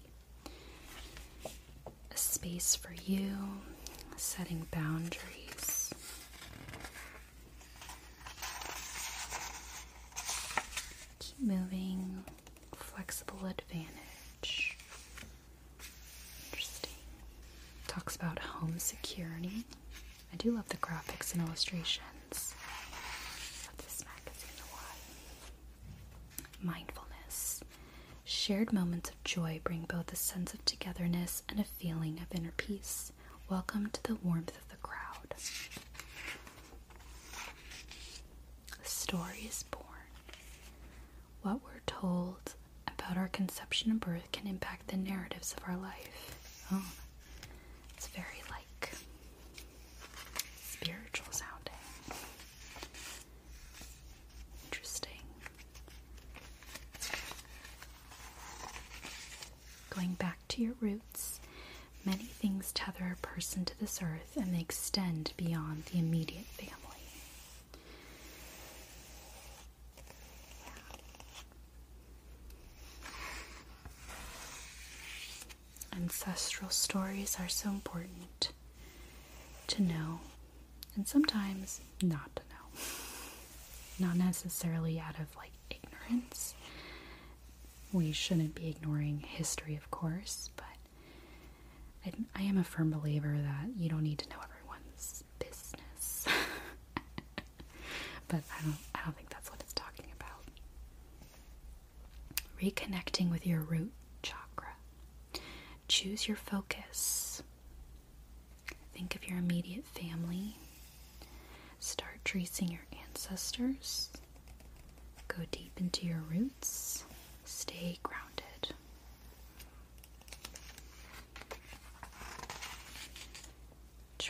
A 2.11 2.17
space 2.17 2.75
for 2.75 2.93
you, 3.05 3.35
setting 4.15 4.67
boundaries. 4.71 5.91
Keep 11.19 11.39
moving, 11.41 12.23
flexible 12.75 13.45
advantage. 13.45 14.77
Interesting. 16.51 16.91
Talks 17.87 18.15
about 18.15 18.39
home 18.39 18.75
security. 18.79 19.65
I 20.37 20.43
do 20.43 20.51
love 20.51 20.69
the 20.69 20.77
graphics 20.77 21.33
and 21.33 21.41
illustrations 21.41 22.53
of 23.67 23.77
this 23.77 24.03
magazine 24.05 24.51
a 24.59 24.75
lot. 24.75 24.95
Mindfulness. 26.75 27.63
Shared 28.23 28.71
moments 28.71 29.09
of 29.09 29.23
joy 29.23 29.61
bring 29.63 29.85
both 29.89 30.13
a 30.13 30.15
sense 30.15 30.53
of 30.53 30.63
togetherness 30.63 31.41
and 31.49 31.59
a 31.59 31.63
feeling 31.63 32.19
of 32.21 32.37
inner 32.37 32.53
peace. 32.55 33.11
Welcome 33.49 33.89
to 33.93 34.03
the 34.03 34.13
warmth 34.23 34.55
of 34.55 34.69
the 34.69 34.75
crowd. 34.77 35.33
The 38.79 38.87
story 38.87 39.39
is 39.47 39.63
born. 39.71 39.83
What 41.41 41.61
we're 41.63 41.81
told 41.87 42.53
about 42.87 43.17
our 43.17 43.29
conception 43.29 43.89
and 43.89 43.99
birth 43.99 44.31
can 44.31 44.45
impact 44.45 44.89
the 44.89 44.97
narratives 44.97 45.55
of 45.57 45.63
our 45.67 45.77
life. 45.77 46.37
Oh, 46.71 46.85
it's 47.95 48.05
very 48.07 48.43
like 48.51 48.91
spiritual 50.61 51.31
sounding. 51.31 51.73
Interesting. 54.65 55.11
Going 59.89 60.13
back 60.13 60.37
to 60.49 60.61
your 60.61 60.73
roots, 60.79 61.39
many 62.05 62.23
things 62.23 62.71
tether 62.73 63.15
a 63.17 63.21
person 63.25 63.65
to 63.65 63.79
this 63.79 63.96
earth 64.13 64.37
and 64.37 64.53
they 64.53 64.59
extend 64.59 65.33
beyond 65.37 65.83
the 65.85 65.99
immediate 65.99 66.45
family. 66.45 66.73
Ancestral 75.95 76.69
stories 76.69 77.37
are 77.39 77.49
so 77.49 77.69
important 77.69 78.51
to 79.67 79.81
know 79.81 80.19
and 80.95 81.07
sometimes 81.07 81.81
not 82.01 82.35
to 82.35 82.41
know. 82.49 82.81
Not 84.07 84.15
necessarily 84.17 84.99
out 84.99 85.17
of 85.19 85.35
like 85.35 85.51
ignorance. 85.71 86.53
We 87.91 88.11
shouldn't 88.11 88.53
be 88.53 88.69
ignoring 88.69 89.19
history, 89.19 89.75
of 89.75 89.89
course, 89.89 90.49
I, 92.07 92.41
I 92.41 92.43
am 92.43 92.57
a 92.57 92.63
firm 92.63 92.91
believer 92.91 93.35
that 93.37 93.69
you 93.77 93.89
don't 93.89 94.03
need 94.03 94.19
to 94.19 94.29
know 94.29 94.37
everyone's 94.43 95.23
business. 95.39 96.25
but 98.27 98.41
I 98.59 98.63
don't 98.63 98.77
I 98.95 98.99
don't 99.05 99.15
think 99.15 99.29
that's 99.29 99.49
what 99.49 99.59
it's 99.61 99.73
talking 99.73 100.05
about. 100.19 100.43
Reconnecting 102.61 103.29
with 103.31 103.45
your 103.45 103.61
root 103.61 103.91
chakra. 104.21 104.69
Choose 105.87 106.27
your 106.27 106.37
focus. 106.37 107.43
Think 108.93 109.15
of 109.15 109.27
your 109.27 109.37
immediate 109.37 109.85
family. 109.85 110.55
Start 111.79 112.19
tracing 112.25 112.69
your 112.69 112.81
ancestors. 113.07 114.09
Go 115.27 115.43
deep 115.51 115.71
into 115.79 116.05
your 116.07 116.21
roots. 116.31 117.03
Stay 117.45 117.99
grounded. 118.03 118.36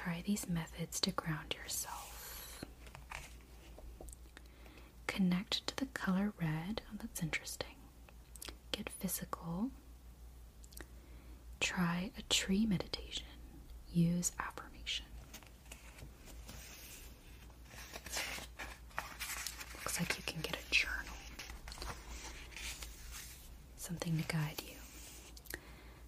Try 0.08 0.24
these 0.26 0.48
methods 0.48 1.02
to 1.02 1.12
ground 1.12 1.54
yourself. 1.62 2.64
Connect 5.06 5.68
to 5.68 5.76
the 5.76 5.88
color 5.88 6.32
red. 6.40 6.82
Oh, 6.90 6.96
that's 7.02 7.22
interesting. 7.22 7.76
Get 8.72 8.90
physical. 8.90 9.70
Try 11.60 12.12
a 12.18 12.22
tree 12.30 12.66
meditation. 12.66 13.26
Use 13.92 14.32
affirmation. 14.40 15.08
Looks 19.80 20.00
like 20.00 20.18
you 20.18 20.24
can 20.26 20.40
get 20.40 20.56
a 20.56 20.72
journal. 20.74 21.18
Something 23.76 24.18
to 24.18 24.24
guide 24.34 24.64
you. 24.66 25.58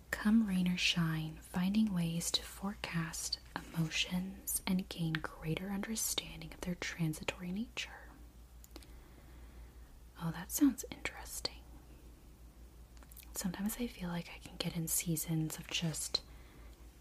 Come 0.09 0.47
rain 0.47 0.69
or 0.69 0.77
shine, 0.77 1.39
finding 1.51 1.93
ways 1.93 2.31
to 2.31 2.41
forecast 2.43 3.39
emotions 3.75 4.61
and 4.67 4.87
gain 4.89 5.13
greater 5.13 5.69
understanding 5.69 6.49
of 6.53 6.61
their 6.61 6.75
transitory 6.75 7.51
nature. 7.51 7.89
Oh, 10.21 10.31
that 10.31 10.51
sounds 10.51 10.83
interesting. 10.91 11.53
Sometimes 13.35 13.77
I 13.79 13.87
feel 13.87 14.09
like 14.09 14.29
I 14.35 14.45
can 14.45 14.55
get 14.57 14.75
in 14.75 14.87
seasons 14.87 15.57
of 15.57 15.67
just 15.67 16.21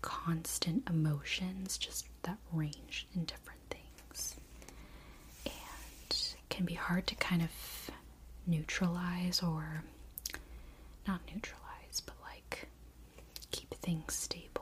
constant 0.03 0.89
emotions, 0.89 1.77
just 1.79 2.07
that 2.23 2.39
range 2.53 3.09
in 3.15 3.25
different 3.25 3.61
things. 3.71 4.37
And 5.45 5.55
it 6.11 6.37
can 6.49 6.65
be 6.65 6.75
hard 6.75 7.07
to 7.09 7.15
kind 7.17 7.43
of 7.43 7.91
neutralize 8.47 9.43
or 9.43 9.83
not 11.07 11.21
neutralize, 11.33 12.01
but 12.05 12.15
like 12.23 12.69
keep 13.51 13.75
things 13.75 14.15
stable. 14.15 14.58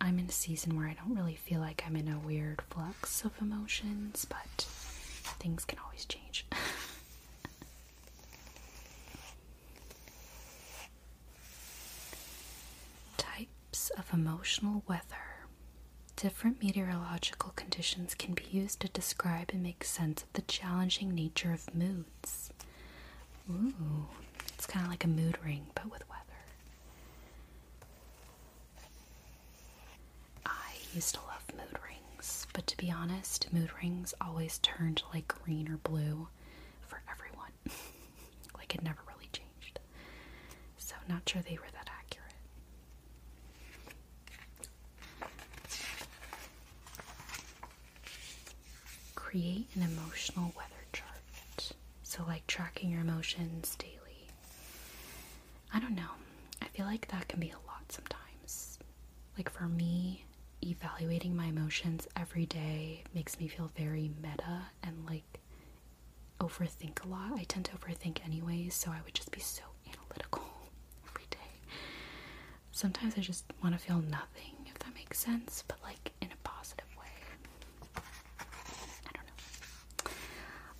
I'm 0.00 0.18
in 0.18 0.26
a 0.26 0.32
season 0.32 0.76
where 0.76 0.88
I 0.88 0.94
don't 0.94 1.14
really 1.14 1.36
feel 1.36 1.60
like 1.60 1.82
I'm 1.86 1.94
in 1.96 2.08
a 2.08 2.18
weird 2.18 2.62
flux 2.70 3.22
of 3.24 3.32
emotions, 3.40 4.24
but 4.28 4.64
things 5.38 5.64
can 5.64 5.78
always 5.84 6.04
change. 6.06 6.46
Types 13.16 13.90
of 13.90 14.12
emotional 14.12 14.82
weather. 14.88 15.04
Different 16.16 16.62
meteorological 16.62 17.52
conditions 17.56 18.14
can 18.14 18.34
be 18.34 18.44
used 18.50 18.80
to 18.80 18.88
describe 18.88 19.50
and 19.52 19.62
make 19.62 19.84
sense 19.84 20.22
of 20.22 20.32
the 20.34 20.42
challenging 20.42 21.14
nature 21.14 21.52
of 21.52 21.74
moods. 21.74 22.50
Ooh, 23.50 24.06
it's 24.54 24.66
kind 24.66 24.84
of 24.84 24.90
like 24.90 25.04
a 25.04 25.08
mood 25.08 25.38
ring, 25.44 25.66
but 25.74 25.90
with 25.90 26.02
weather. 26.08 26.20
I 30.46 30.74
used 30.94 31.14
to 31.14 31.20
love 31.22 31.44
mood 31.56 31.78
rings, 31.88 32.46
but 32.52 32.66
to 32.66 32.76
be 32.76 32.90
honest, 32.90 33.52
mood 33.52 33.70
rings 33.82 34.14
always 34.20 34.58
turned 34.58 35.02
like 35.14 35.28
green 35.28 35.68
or 35.68 35.76
blue 35.78 36.28
for 36.86 37.02
everyone. 37.10 37.52
like 38.56 38.74
it 38.74 38.82
never 38.82 38.98
really 39.08 39.28
changed. 39.32 39.78
So, 40.78 40.94
not 41.08 41.28
sure 41.28 41.42
they 41.42 41.56
were 41.56 41.70
that 41.72 41.88
accurate. 41.98 42.34
Create 49.14 49.66
an 49.76 49.82
emotional 49.82 50.52
weather 50.56 50.84
chart. 50.92 51.72
So, 52.02 52.24
like 52.26 52.46
tracking 52.46 52.90
your 52.90 53.00
emotions 53.02 53.76
daily. 53.76 53.96
I 55.72 55.78
don't 55.80 55.94
know. 55.94 56.10
I 56.60 56.66
feel 56.66 56.86
like 56.86 57.08
that 57.08 57.28
can 57.28 57.40
be 57.40 57.50
a 57.50 57.66
lot 57.68 57.90
sometimes. 57.90 58.78
Like 59.36 59.48
for 59.50 59.68
me, 59.68 60.24
evaluating 60.62 61.34
my 61.36 61.46
emotions 61.46 62.06
every 62.16 62.46
day 62.46 63.04
makes 63.14 63.38
me 63.38 63.48
feel 63.48 63.70
very 63.76 64.10
meta 64.22 64.62
and 64.82 65.06
like 65.06 65.40
overthink 66.40 67.04
a 67.04 67.08
lot. 67.08 67.32
I 67.34 67.44
tend 67.44 67.66
to 67.66 67.72
overthink 67.72 68.24
anyways, 68.24 68.74
so 68.74 68.90
I 68.90 69.00
would 69.04 69.14
just 69.14 69.30
be 69.30 69.40
so 69.40 69.62
analytical 69.86 70.42
every 71.08 71.26
day. 71.30 71.38
Sometimes 72.72 73.14
I 73.16 73.20
just 73.20 73.44
want 73.62 73.74
to 73.78 73.80
feel 73.84 73.98
nothing, 74.00 74.54
if 74.66 74.78
that 74.80 74.94
makes 74.94 75.18
sense, 75.18 75.64
but 75.66 75.78
like 75.82 76.12
in 76.20 76.28
a 76.32 76.48
positive 76.48 76.86
way. 76.98 78.02
I 79.06 79.10
don't 79.14 79.26
know. 79.26 80.12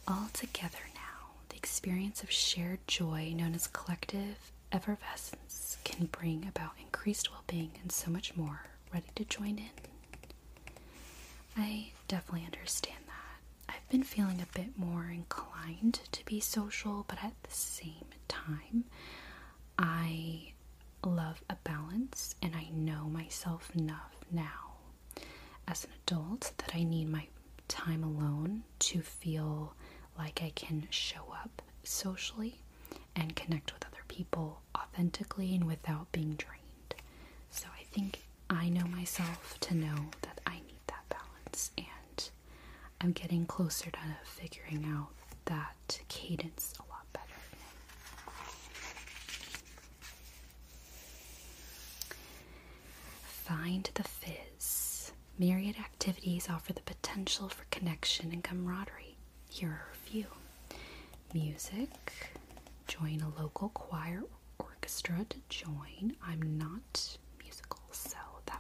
All 0.09 0.29
together 0.33 0.79
now, 0.95 1.31
the 1.49 1.57
experience 1.57 2.23
of 2.23 2.31
shared 2.31 2.81
joy 2.87 3.33
known 3.37 3.55
as 3.55 3.67
collective 3.67 4.53
effervescence 4.73 5.79
can 5.85 6.07
bring 6.07 6.47
about 6.49 6.73
increased 6.81 7.31
well 7.31 7.45
being 7.47 7.73
and 7.83 7.91
so 7.93 8.11
much 8.11 8.37
more. 8.37 8.63
Ready 8.93 9.07
to 9.17 9.25
join 9.25 9.59
in? 9.59 9.71
I 11.57 11.93
definitely 12.09 12.45
understand 12.45 12.99
that. 13.07 13.75
I've 13.75 13.89
been 13.89 14.03
feeling 14.03 14.41
a 14.41 14.59
bit 14.59 14.77
more 14.79 15.05
inclined 15.13 16.01
to 16.13 16.25
be 16.25 16.41
social, 16.41 17.05
but 17.09 17.23
at 17.23 17.35
the 17.43 17.51
same 17.51 18.07
time, 18.29 18.85
I 19.79 20.53
love 21.05 21.43
a 21.49 21.57
balance 21.65 22.35
and 22.43 22.55
I 22.55 22.69
know 22.73 23.05
myself 23.05 23.71
enough 23.75 24.15
now 24.31 24.75
as 25.67 25.85
an 25.85 25.91
adult 26.07 26.53
that 26.59 26.75
I 26.75 26.83
need 26.83 27.09
my 27.09 27.27
time 27.69 28.03
alone 28.03 28.65
to 28.81 29.01
feel 29.01 29.75
like 30.19 30.43
I 30.43 30.51
can 30.51 30.87
show 30.91 31.33
up 31.33 31.63
socially 31.85 32.59
and 33.17 33.37
connect 33.37 33.73
with 33.73 33.85
other 33.87 34.03
people 34.09 34.61
authentically 34.77 35.55
and 35.55 35.65
without 35.67 36.11
being 36.13 36.35
drained. 36.35 36.95
So 37.51 37.67
I 37.79 37.85
think 37.85 38.21
I 38.53 38.69
know 38.69 38.85
myself 38.87 39.57
to 39.61 39.75
know 39.77 40.11
that 40.23 40.41
I 40.47 40.55
need 40.55 40.81
that 40.89 41.05
balance, 41.09 41.71
and 41.79 42.31
I'm 43.01 43.13
getting 43.13 43.47
closer 43.47 43.91
to 43.91 43.99
figuring 44.25 44.85
out 44.87 45.09
that 45.47 46.01
cadence 46.09 46.75
a 46.79 46.83
lot 46.91 47.07
better. 47.13 47.25
Find 53.23 53.89
the 53.95 54.03
fizz. 54.03 55.13
Myriad 55.39 55.77
activities 55.79 56.49
offer 56.51 56.73
the 56.73 56.83
potential 56.83 57.49
for 57.49 57.65
connection 57.71 58.33
and 58.33 58.45
camaraderie. 58.45 59.17
Here 59.49 59.69
are 59.69 59.89
a 59.93 59.97
few 60.11 60.27
music, 61.33 62.29
join 62.87 63.21
a 63.21 63.41
local 63.41 63.69
choir 63.71 64.23
or 64.59 64.67
orchestra 64.67 65.25
to 65.29 65.39
join. 65.49 66.17
I'm 66.27 66.59
not 66.59 67.17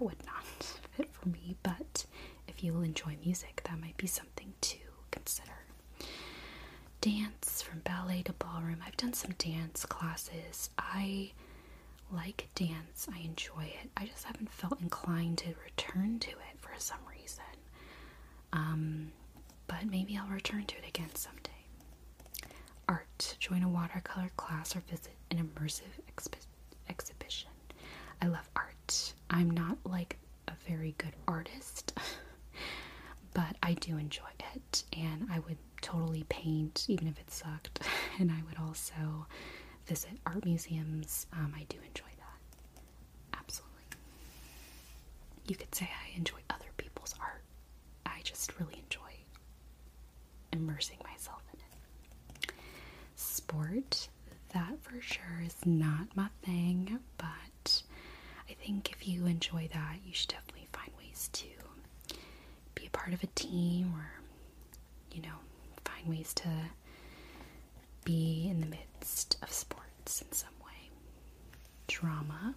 that 0.00 0.04
would 0.04 0.26
not 0.26 0.44
fit 0.92 1.08
for 1.12 1.28
me, 1.28 1.56
but 1.62 2.06
if 2.48 2.64
you 2.64 2.72
will 2.72 2.82
enjoy 2.82 3.16
music, 3.24 3.60
that 3.64 3.78
might 3.80 3.96
be 3.96 4.06
something 4.06 4.52
to 4.62 4.78
consider. 5.10 5.50
Dance 7.00 7.62
from 7.62 7.80
ballet 7.80 8.22
to 8.22 8.32
ballroom. 8.34 8.78
I've 8.86 8.96
done 8.96 9.12
some 9.12 9.32
dance 9.38 9.84
classes. 9.86 10.70
I 10.78 11.32
like 12.12 12.48
dance, 12.54 13.08
I 13.14 13.20
enjoy 13.20 13.64
it. 13.82 13.90
I 13.96 14.06
just 14.06 14.24
haven't 14.24 14.50
felt 14.50 14.80
inclined 14.80 15.38
to 15.38 15.54
return 15.64 16.18
to 16.20 16.30
it 16.30 16.58
for 16.58 16.70
some 16.78 16.98
reason. 17.18 17.44
Um, 18.52 19.12
but 19.66 19.86
maybe 19.88 20.16
I'll 20.16 20.28
return 20.28 20.64
to 20.66 20.76
it 20.78 20.88
again 20.88 21.14
someday. 21.14 21.50
Art. 22.88 23.36
Join 23.38 23.62
a 23.62 23.68
watercolor 23.68 24.30
class 24.36 24.74
or 24.74 24.80
visit 24.80 25.14
an 25.30 25.38
immersive 25.38 26.00
exhibition. 26.88 27.50
I 28.20 28.26
love 28.26 28.48
art. 28.56 29.12
I'm 29.30 29.50
not 29.50 29.78
like 29.84 30.18
a 30.48 30.52
very 30.68 30.94
good 30.98 31.14
artist, 31.28 31.98
but 33.34 33.56
I 33.62 33.74
do 33.74 33.96
enjoy 33.96 34.30
it, 34.54 34.84
and 34.96 35.28
I 35.30 35.38
would 35.40 35.58
totally 35.80 36.24
paint 36.28 36.84
even 36.88 37.06
if 37.08 37.18
it 37.18 37.30
sucked. 37.30 37.80
and 38.18 38.30
I 38.30 38.42
would 38.48 38.58
also 38.58 39.26
visit 39.86 40.12
art 40.26 40.44
museums. 40.44 41.26
Um, 41.32 41.52
I 41.56 41.64
do 41.68 41.76
enjoy 41.86 42.10
that. 42.18 43.38
Absolutely. 43.38 43.70
You 45.46 45.56
could 45.56 45.74
say 45.74 45.88
I 45.88 46.16
enjoy 46.16 46.38
other 46.48 46.70
people's 46.76 47.14
art. 47.20 47.42
I 48.06 48.20
just 48.22 48.58
really 48.58 48.78
enjoy 48.84 49.00
immersing 50.52 50.98
myself 51.04 51.42
in 51.52 51.60
it. 51.60 52.52
Sport, 53.16 54.08
that 54.52 54.80
for 54.82 55.00
sure 55.00 55.42
is 55.44 55.56
not 55.64 56.14
my 56.16 56.28
thing, 56.42 56.98
but 57.18 57.26
think 58.70 58.92
if 58.92 59.08
you 59.08 59.26
enjoy 59.26 59.68
that, 59.72 59.96
you 60.06 60.12
should 60.14 60.28
definitely 60.28 60.68
find 60.72 60.92
ways 60.96 61.28
to 61.32 61.48
be 62.76 62.86
a 62.86 62.90
part 62.90 63.12
of 63.12 63.20
a 63.24 63.26
team 63.34 63.92
or, 63.96 64.08
you 65.12 65.20
know, 65.22 65.34
find 65.84 66.06
ways 66.06 66.32
to 66.32 66.48
be 68.04 68.46
in 68.48 68.60
the 68.60 68.66
midst 68.68 69.36
of 69.42 69.50
sports 69.52 70.22
in 70.22 70.30
some 70.32 70.54
way. 70.64 70.88
Drama. 71.88 72.54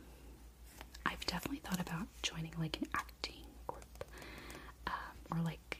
I've 1.03 1.25
definitely 1.25 1.61
thought 1.63 1.79
about 1.81 2.05
joining 2.21 2.53
like 2.59 2.77
an 2.79 2.87
acting 2.93 3.45
group 3.65 4.03
um, 4.85 4.93
or 5.31 5.39
like, 5.43 5.79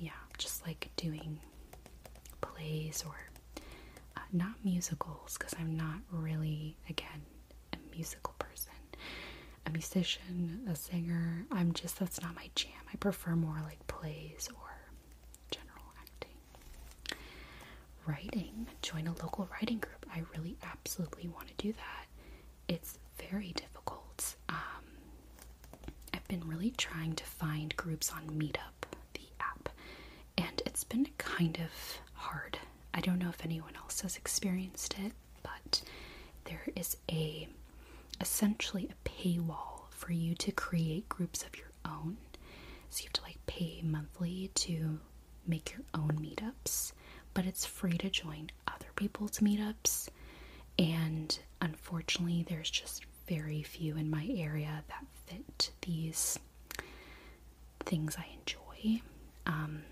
yeah, 0.00 0.10
just 0.36 0.66
like 0.66 0.90
doing 0.96 1.38
plays 2.40 3.04
or 3.06 3.14
uh, 4.16 4.20
not 4.32 4.54
musicals 4.64 5.36
because 5.38 5.54
I'm 5.60 5.76
not 5.76 6.00
really, 6.10 6.74
again, 6.90 7.22
a 7.72 7.76
musical 7.94 8.34
person. 8.40 8.72
A 9.68 9.70
musician, 9.70 10.66
a 10.70 10.74
singer, 10.74 11.44
I'm 11.50 11.74
just, 11.74 11.98
that's 11.98 12.22
not 12.22 12.34
my 12.34 12.48
jam. 12.54 12.72
I 12.90 12.96
prefer 12.96 13.36
more 13.36 13.60
like 13.64 13.86
plays 13.86 14.48
or 14.54 14.70
general 15.50 15.84
acting. 16.00 17.18
Writing, 18.06 18.66
join 18.80 19.06
a 19.08 19.10
local 19.22 19.46
writing 19.52 19.78
group. 19.78 20.06
I 20.10 20.22
really 20.34 20.56
absolutely 20.62 21.28
want 21.28 21.48
to 21.48 21.54
do 21.58 21.72
that. 21.74 22.06
It's 22.66 22.98
very 23.30 23.52
difficult. 23.52 24.36
Um, 24.48 24.56
I've 26.14 26.26
been 26.28 26.48
really 26.48 26.70
trying 26.70 27.12
to 27.16 27.24
find 27.24 27.76
groups 27.76 28.10
on 28.10 28.22
Meetup, 28.38 28.88
the 29.12 29.20
app, 29.38 29.68
and 30.38 30.62
it's 30.64 30.84
been 30.84 31.08
kind 31.18 31.58
of 31.62 31.70
hard. 32.14 32.58
I 32.94 33.00
don't 33.00 33.18
know 33.18 33.28
if 33.28 33.44
anyone 33.44 33.76
else 33.76 34.00
has 34.00 34.16
experienced 34.16 34.94
it, 34.98 35.12
but 35.42 35.82
there 36.44 36.66
is 36.74 36.96
a 37.10 37.48
essentially 38.20 38.88
a 38.90 39.08
paywall 39.08 39.82
for 39.90 40.12
you 40.12 40.34
to 40.36 40.52
create 40.52 41.08
groups 41.08 41.42
of 41.42 41.56
your 41.56 41.70
own. 41.84 42.16
So 42.90 43.02
you 43.02 43.06
have 43.06 43.12
to 43.14 43.22
like 43.22 43.38
pay 43.46 43.80
monthly 43.82 44.50
to 44.54 44.98
make 45.46 45.72
your 45.72 45.82
own 45.94 46.18
meetups, 46.20 46.92
but 47.34 47.46
it's 47.46 47.64
free 47.66 47.98
to 47.98 48.10
join 48.10 48.50
other 48.66 48.86
people's 48.96 49.38
meetups. 49.38 50.08
And 50.78 51.38
unfortunately, 51.60 52.44
there's 52.48 52.70
just 52.70 53.04
very 53.26 53.62
few 53.62 53.96
in 53.96 54.08
my 54.10 54.26
area 54.36 54.82
that 54.88 55.04
fit 55.26 55.70
these 55.82 56.38
things 57.84 58.16
I 58.16 58.26
enjoy. 58.38 59.02
Um, 59.46 59.82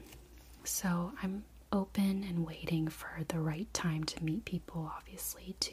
so 0.64 1.12
I'm 1.22 1.44
open 1.72 2.24
and 2.28 2.46
waiting 2.46 2.88
for 2.88 3.10
the 3.28 3.40
right 3.40 3.72
time 3.74 4.04
to 4.04 4.24
meet 4.24 4.44
people, 4.44 4.90
obviously, 4.96 5.56
to 5.60 5.72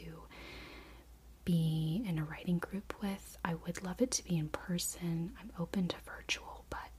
writing 2.33 2.57
group 2.57 2.93
with. 3.01 3.37
I 3.45 3.53
would 3.65 3.83
love 3.83 4.01
it 4.01 4.11
to 4.11 4.23
be 4.23 4.37
in 4.37 4.49
person. 4.49 5.33
I'm 5.39 5.51
open 5.59 5.87
to 5.89 5.95
virtual, 6.05 6.65
but 6.69 6.89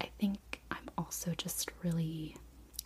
I 0.00 0.08
think 0.18 0.60
I'm 0.70 0.88
also 0.98 1.32
just 1.36 1.70
really 1.82 2.36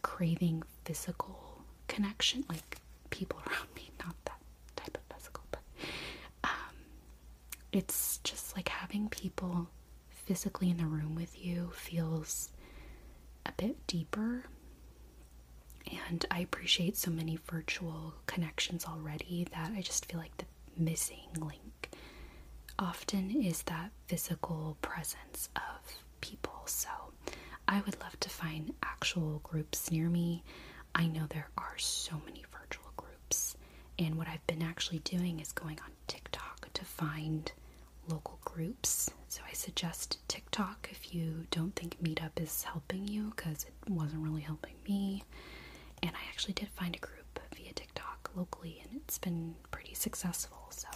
craving 0.02 0.62
physical 0.84 1.62
connection, 1.88 2.44
like 2.48 2.78
people 3.10 3.38
around 3.46 3.68
me, 3.74 3.90
not 4.04 4.14
that 4.26 4.40
type 4.76 4.96
of 4.96 5.16
physical, 5.16 5.44
but 5.50 5.60
um, 6.44 6.74
it's 7.72 8.18
just 8.24 8.56
like 8.56 8.68
having 8.68 9.08
people 9.08 9.68
physically 10.10 10.70
in 10.70 10.76
the 10.76 10.86
room 10.86 11.14
with 11.14 11.44
you 11.44 11.70
feels 11.74 12.50
a 13.46 13.52
bit 13.56 13.86
deeper. 13.86 14.44
And 16.08 16.24
I 16.30 16.40
appreciate 16.40 16.96
so 16.96 17.10
many 17.10 17.38
virtual 17.50 18.14
connections 18.26 18.84
already 18.84 19.46
that 19.52 19.72
I 19.76 19.82
just 19.82 20.10
feel 20.10 20.20
like 20.20 20.36
the 20.38 20.46
missing 20.76 21.28
link 21.38 21.71
often 22.82 23.30
is 23.30 23.62
that 23.62 23.90
physical 24.08 24.76
presence 24.82 25.48
of 25.54 26.02
people. 26.20 26.62
So 26.66 26.88
I 27.68 27.80
would 27.80 27.98
love 28.00 28.18
to 28.20 28.28
find 28.28 28.74
actual 28.82 29.40
groups 29.44 29.90
near 29.90 30.08
me. 30.08 30.42
I 30.94 31.06
know 31.06 31.26
there 31.28 31.48
are 31.56 31.78
so 31.78 32.20
many 32.26 32.44
virtual 32.52 32.90
groups, 32.96 33.56
and 33.98 34.16
what 34.16 34.26
I've 34.28 34.46
been 34.48 34.62
actually 34.62 34.98
doing 35.00 35.38
is 35.40 35.52
going 35.52 35.78
on 35.80 35.90
TikTok 36.08 36.68
to 36.74 36.84
find 36.84 37.50
local 38.08 38.38
groups. 38.44 39.10
So 39.28 39.42
I 39.48 39.52
suggest 39.54 40.18
TikTok 40.28 40.88
if 40.90 41.14
you 41.14 41.46
don't 41.52 41.74
think 41.76 42.02
Meetup 42.02 42.40
is 42.42 42.64
helping 42.64 43.06
you 43.06 43.32
because 43.36 43.64
it 43.64 43.90
wasn't 43.90 44.22
really 44.24 44.40
helping 44.42 44.74
me. 44.88 45.22
And 46.02 46.10
I 46.10 46.28
actually 46.30 46.54
did 46.54 46.68
find 46.70 46.96
a 46.96 46.98
group 46.98 47.38
via 47.56 47.72
TikTok 47.72 48.30
locally, 48.34 48.82
and 48.82 49.00
it's 49.00 49.18
been 49.18 49.54
pretty 49.70 49.94
successful. 49.94 50.58
So, 50.70 50.88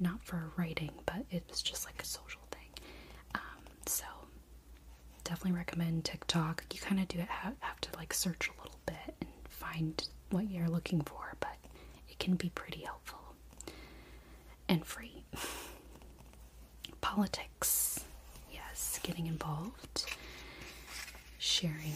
not 0.00 0.22
for 0.22 0.50
writing, 0.56 0.90
but 1.06 1.24
it 1.30 1.44
was 1.48 1.62
just 1.62 1.84
like 1.86 2.00
a 2.00 2.04
social 2.04 2.40
thing. 2.50 2.68
Um, 3.34 3.40
so, 3.86 4.04
definitely 5.24 5.52
recommend 5.58 6.04
TikTok. 6.04 6.64
You 6.72 6.80
kind 6.80 7.00
of 7.00 7.08
do 7.08 7.18
it 7.18 7.28
have, 7.28 7.54
have 7.60 7.80
to 7.82 7.88
like 7.98 8.12
search 8.12 8.48
a 8.48 8.62
little 8.62 8.78
bit 8.86 9.14
and 9.20 9.30
find 9.48 10.08
what 10.30 10.50
you're 10.50 10.68
looking 10.68 11.00
for, 11.02 11.34
but 11.40 11.56
it 12.08 12.18
can 12.18 12.34
be 12.34 12.50
pretty 12.54 12.80
helpful 12.82 13.18
and 14.68 14.84
free. 14.84 15.22
Politics, 17.00 18.00
yes, 18.52 18.98
getting 19.02 19.26
involved, 19.26 20.06
sharing, 21.38 21.92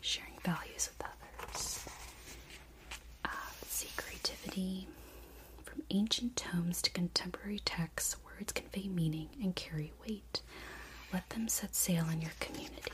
sharing 0.00 0.34
values 0.44 0.90
with 0.96 1.06
others. 1.06 1.84
Uh, 3.24 3.28
let's 3.60 3.72
see, 3.74 3.88
creativity. 3.96 4.86
Ancient 5.90 6.36
tomes 6.36 6.82
to 6.82 6.90
contemporary 6.90 7.60
texts, 7.64 8.16
words 8.24 8.52
convey 8.52 8.88
meaning 8.88 9.28
and 9.42 9.54
carry 9.56 9.92
weight. 10.06 10.42
Let 11.12 11.28
them 11.30 11.48
set 11.48 11.74
sail 11.74 12.06
in 12.12 12.20
your 12.20 12.32
community. 12.40 12.92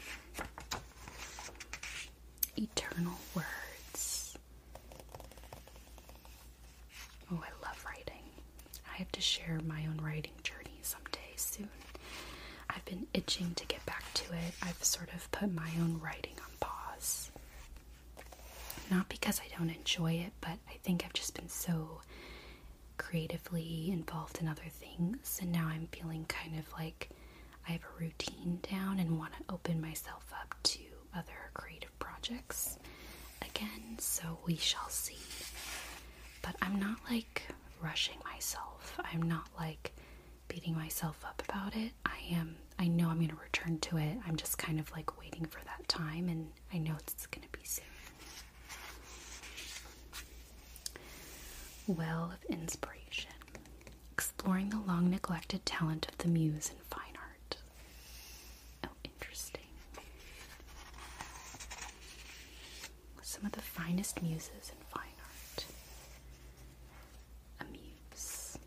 Eternal 2.56 3.14
words. 3.34 4.38
Oh, 7.32 7.42
I 7.42 7.66
love 7.66 7.84
writing. 7.84 8.22
I 8.92 8.96
have 8.98 9.10
to 9.12 9.20
share 9.20 9.58
my 9.66 9.84
own 9.86 10.00
writing 10.04 10.32
journey 10.44 10.78
someday 10.82 11.32
soon. 11.36 11.68
I've 12.70 12.84
been 12.84 13.06
itching 13.12 13.54
to 13.56 13.66
get 13.66 13.84
back 13.86 14.04
to 14.14 14.24
it. 14.32 14.54
I've 14.62 14.82
sort 14.84 15.12
of 15.14 15.30
put 15.32 15.52
my 15.52 15.70
own 15.80 16.00
writing 16.02 16.34
on 16.38 16.50
pause. 16.60 17.30
Not 18.90 19.08
because 19.08 19.40
I 19.40 19.58
don't 19.58 19.70
enjoy 19.70 20.12
it, 20.12 20.32
but 20.40 20.58
I 20.68 20.76
think 20.84 21.04
I've 21.04 21.12
just 21.12 21.34
been 21.34 21.48
so 21.48 22.00
creatively 22.96 23.90
involved 23.90 24.38
in 24.40 24.48
other 24.48 24.68
things, 24.70 25.38
and 25.42 25.52
now 25.52 25.66
I'm 25.68 25.88
feeling 25.92 26.24
kind 26.26 26.58
of 26.58 26.70
like 26.72 27.10
I 27.68 27.72
have 27.72 27.82
a 27.82 28.02
routine 28.02 28.60
down 28.70 28.98
and 28.98 29.18
want 29.18 29.32
to 29.34 29.54
open 29.54 29.80
myself 29.80 30.26
up 30.40 30.54
to 30.64 30.80
other 31.14 31.50
creative 31.54 31.96
projects 31.98 32.78
again, 33.42 33.96
so 33.98 34.38
we 34.46 34.56
shall 34.56 34.88
see. 34.88 35.18
But 36.42 36.56
I'm 36.62 36.78
not 36.78 36.98
like 37.10 37.42
rushing 37.80 38.18
myself. 38.24 38.98
I'm 39.12 39.22
not 39.22 39.48
like 39.58 39.92
beating 40.48 40.74
myself 40.74 41.24
up 41.26 41.42
about 41.48 41.74
it. 41.76 41.92
I 42.04 42.18
am 42.32 42.56
I 42.78 42.88
know 42.88 43.08
I'm 43.08 43.16
going 43.18 43.28
to 43.28 43.36
return 43.36 43.78
to 43.80 43.98
it. 43.98 44.18
I'm 44.26 44.36
just 44.36 44.58
kind 44.58 44.80
of 44.80 44.90
like 44.92 45.18
waiting 45.18 45.46
for 45.46 45.60
that 45.64 45.86
time 45.88 46.28
and 46.28 46.50
I 46.72 46.78
know 46.78 46.94
it's 46.98 47.26
going 47.26 47.46
to 47.46 47.58
be 47.58 47.64
soon. 47.64 47.84
Well 51.86 52.32
of 52.32 52.44
inspiration. 52.50 53.30
Exploring 54.12 54.70
the 54.70 54.78
long 54.78 55.10
neglected 55.10 55.64
talent 55.66 56.06
of 56.08 56.16
the 56.18 56.28
muse 56.28 56.70
in 56.70 56.76
fine 56.90 57.14
art. 57.16 57.56
Oh, 58.84 58.88
interesting. 59.04 59.60
Some 63.22 63.44
of 63.44 63.52
the 63.52 63.60
finest 63.60 64.22
muses 64.22 64.70
in 64.70 64.78
fine 64.88 65.02
art. 65.20 65.64
A 67.60 67.64
muse. 67.70 68.58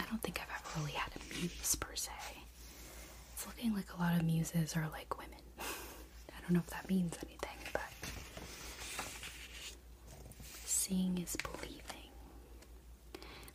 I 0.00 0.04
don't 0.08 0.22
think 0.22 0.40
I've 0.40 0.48
ever 0.48 0.80
really 0.80 0.92
had 0.92 1.12
a 1.16 1.38
muse 1.38 1.74
per 1.74 1.94
se. 1.94 2.10
It's 3.34 3.46
looking 3.46 3.74
like 3.74 3.92
a 3.96 4.00
lot 4.00 4.16
of 4.16 4.24
muses 4.24 4.76
are 4.76 4.88
like 4.92 5.18
women. 5.18 5.40
I 5.58 6.40
don't 6.42 6.52
know 6.52 6.60
if 6.64 6.70
that 6.70 6.88
means 6.88 7.16
anything, 7.22 7.58
but 7.72 7.82
seeing 10.64 11.18
is 11.18 11.36
believing. 11.36 11.78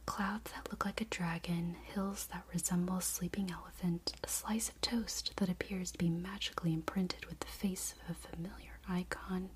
Clouds 0.06 0.52
that 0.52 0.70
look 0.72 0.86
like 0.86 1.02
a 1.02 1.06
dragon, 1.17 1.75
hills 1.95 2.27
that 2.32 2.43
resemble 2.53 3.01
sleeping 3.01 3.49
elephant, 3.51 4.13
a 4.23 4.27
slice 4.27 4.69
of 4.69 4.80
toast 4.82 5.32
that 5.38 5.49
appears 5.49 5.89
to 5.91 5.97
be 5.97 6.10
magically 6.10 6.71
imprinted 6.71 7.25
with 7.25 7.39
the 7.39 7.47
face 7.47 7.95
of 8.03 8.15
a 8.15 8.36
familiar 8.36 8.77
icon, 8.88 9.49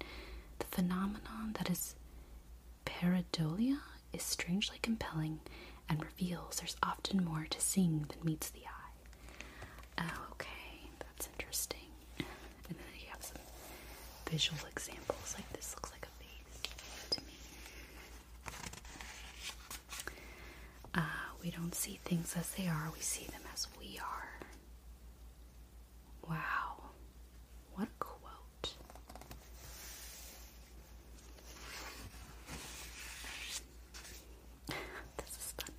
the 0.58 0.66
phenomenon 0.66 1.54
that 1.60 1.70
is 1.70 1.94
pareidolia 2.86 3.78
is 4.12 4.24
strangely 4.24 4.78
compelling 4.82 5.40
and 5.88 6.04
reveals 6.04 6.58
there's 6.58 6.78
often 6.82 7.24
more 7.24 7.46
to 7.50 7.62
seeing 7.62 8.06
than 8.10 8.18
meets 8.26 8.50
the 8.50 8.62
eye. 8.62 10.00
Oh, 10.00 10.32
okay, 10.32 10.90
that's 11.00 11.30
interesting. 11.38 11.78
And 12.18 12.26
then 12.70 12.86
you 13.00 13.08
have 13.12 13.24
some 13.24 13.38
visual 14.30 14.60
examples, 14.70 15.36
like 15.38 15.52
this 15.54 15.76
looks 15.76 15.92
like 15.92 16.08
a 16.08 16.24
face 16.24 16.72
to 17.12 17.22
me. 17.22 17.34
Uh, 20.96 21.02
we 21.44 21.51
don't 21.62 21.76
see 21.76 22.00
things 22.06 22.36
as 22.38 22.50
they 22.52 22.68
are, 22.68 22.90
we 22.94 23.02
see 23.02 23.26
them 23.26 23.42
as 23.54 23.68
we 23.80 24.00
are. 24.00 24.40
Wow, 26.28 26.90
what 27.76 27.88
a 27.88 27.92
quote. 28.00 28.74
this 35.18 35.30
is 35.30 35.54
funny. 35.58 35.78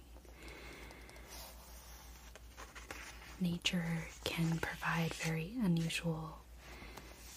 Nature 3.41 3.85
can 4.25 4.59
provide 4.59 5.13
very 5.15 5.51
unusual 5.65 6.39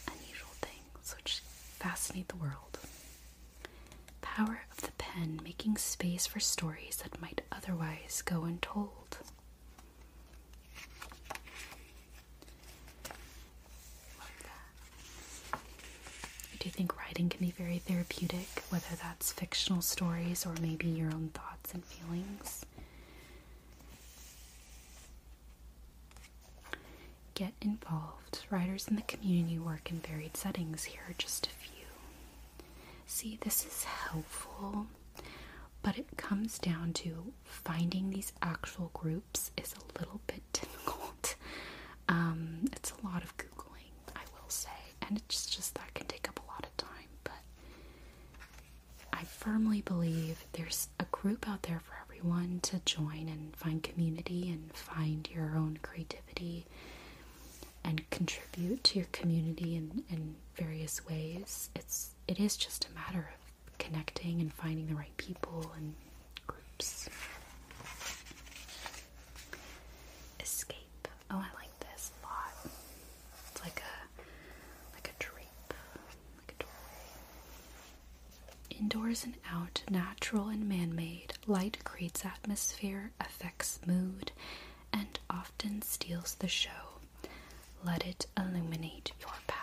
unusual 0.08 0.50
things 0.62 1.16
which 1.18 1.42
fascinate 1.80 2.28
the 2.28 2.36
world. 2.36 2.78
Power 4.22 4.62
of 4.72 4.82
the 4.82 4.92
pen 4.98 5.40
making 5.44 5.78
space 5.78 6.28
for 6.28 6.40
stories 6.40 6.98
that 7.04 7.20
might 7.22 7.42
otherwise 7.66 8.22
go 8.26 8.44
untold. 8.44 8.90
I 15.54 15.58
do 16.60 16.70
think 16.70 16.98
writing 16.98 17.30
can 17.30 17.40
be 17.46 17.52
very 17.52 17.80
therapeutic, 17.80 18.48
whether 18.70 18.96
that's 19.02 19.32
fictional 19.32 19.82
stories 19.82 20.46
or 20.46 20.54
maybe 20.62 20.88
your 20.88 21.08
own 21.08 21.30
thoughts 21.34 21.74
and 21.74 21.84
feelings. 21.84 22.66
Get 27.36 27.54
involved. 27.62 28.46
Writers 28.50 28.88
in 28.88 28.96
the 28.96 29.02
community 29.04 29.60
work 29.60 29.92
in 29.92 30.00
varied 30.00 30.38
settings. 30.38 30.86
Here 30.86 31.02
are 31.10 31.16
just 31.18 31.48
a 31.48 31.50
few. 31.50 31.72
See, 33.08 33.38
this 33.42 33.66
is 33.66 33.84
helpful, 33.84 34.88
but 35.86 36.00
it 36.00 36.18
comes 36.18 36.58
down 36.58 36.92
to 36.94 37.32
finding 37.44 38.10
these 38.10 38.34
actual 38.42 38.90
groups 38.96 39.52
is 39.56 39.74
a 39.76 40.00
little 40.00 40.20
bit 40.26 40.42
difficult. 40.54 41.36
Um, 42.10 42.62
it's 42.74 42.92
a 42.92 43.06
lot 43.08 43.24
of 43.24 43.38
Googling, 43.38 43.94
I 44.16 44.22
will 44.34 44.50
say, 44.50 44.70
and 45.08 45.18
it's 45.18 45.46
just 45.46 45.76
that 45.76 45.94
can 45.94 46.08
take 46.08 46.28
up 46.28 46.40
a 46.40 46.52
lot 46.52 46.66
of 46.66 46.76
time, 46.78 47.10
but 47.24 47.44
I 49.14 49.24
firmly 49.26 49.82
believe 49.82 50.44
there's 50.54 50.90
a 51.00 51.06
group 51.12 51.48
out 51.48 51.62
there 51.64 51.80
for 51.80 51.94
everyone 52.04 52.60
to 52.64 52.80
join 52.86 53.30
and 53.30 53.56
find 53.56 53.84
community 53.84 54.50
and 54.50 54.74
find 54.74 55.30
your 55.32 55.56
own 55.56 55.78
creativity 55.84 56.66
and 57.84 58.10
contribute 58.10 58.84
to 58.86 58.98
your 59.00 59.08
community 59.12 59.76
in, 59.76 60.04
in 60.10 60.36
various 60.56 61.06
ways. 61.08 61.70
It's 61.76 62.12
it 62.28 62.40
is 62.40 62.58
just 62.58 62.88
a 62.90 62.96
matter 62.96 63.30
of 63.36 63.45
connecting 63.78 64.42
and 64.42 64.54
finding 64.54 64.88
the 64.88 64.96
right 64.96 65.16
people 65.18 65.72
and 65.78 65.94
groups. 66.48 67.10
Escape. 70.40 71.08
Oh, 71.32 71.36
I 71.38 71.50
like 71.60 71.80
this 71.80 72.12
a 72.24 72.28
lot. 72.28 72.72
It's 73.52 73.62
like 73.64 73.82
a 73.82 74.22
like 74.94 75.10
a 75.10 75.24
drape, 75.24 75.74
like 76.38 76.56
a 76.60 76.64
doorway. 76.64 77.10
Indoors 78.80 79.24
and 79.24 79.36
out, 79.52 79.82
natural 79.90 80.48
and 80.50 80.68
man-made, 80.68 81.34
light 81.48 81.78
creates 81.84 82.26
atmosphere, 82.26 83.12
affects 83.20 83.80
mood, 83.86 84.32
and 84.94 85.20
often 85.30 85.82
steals 85.82 86.36
the 86.36 86.48
show. 86.48 86.70
Let 87.86 88.06
it 88.06 88.26
illuminate 88.38 89.12
your 89.22 89.32
path. 89.48 89.55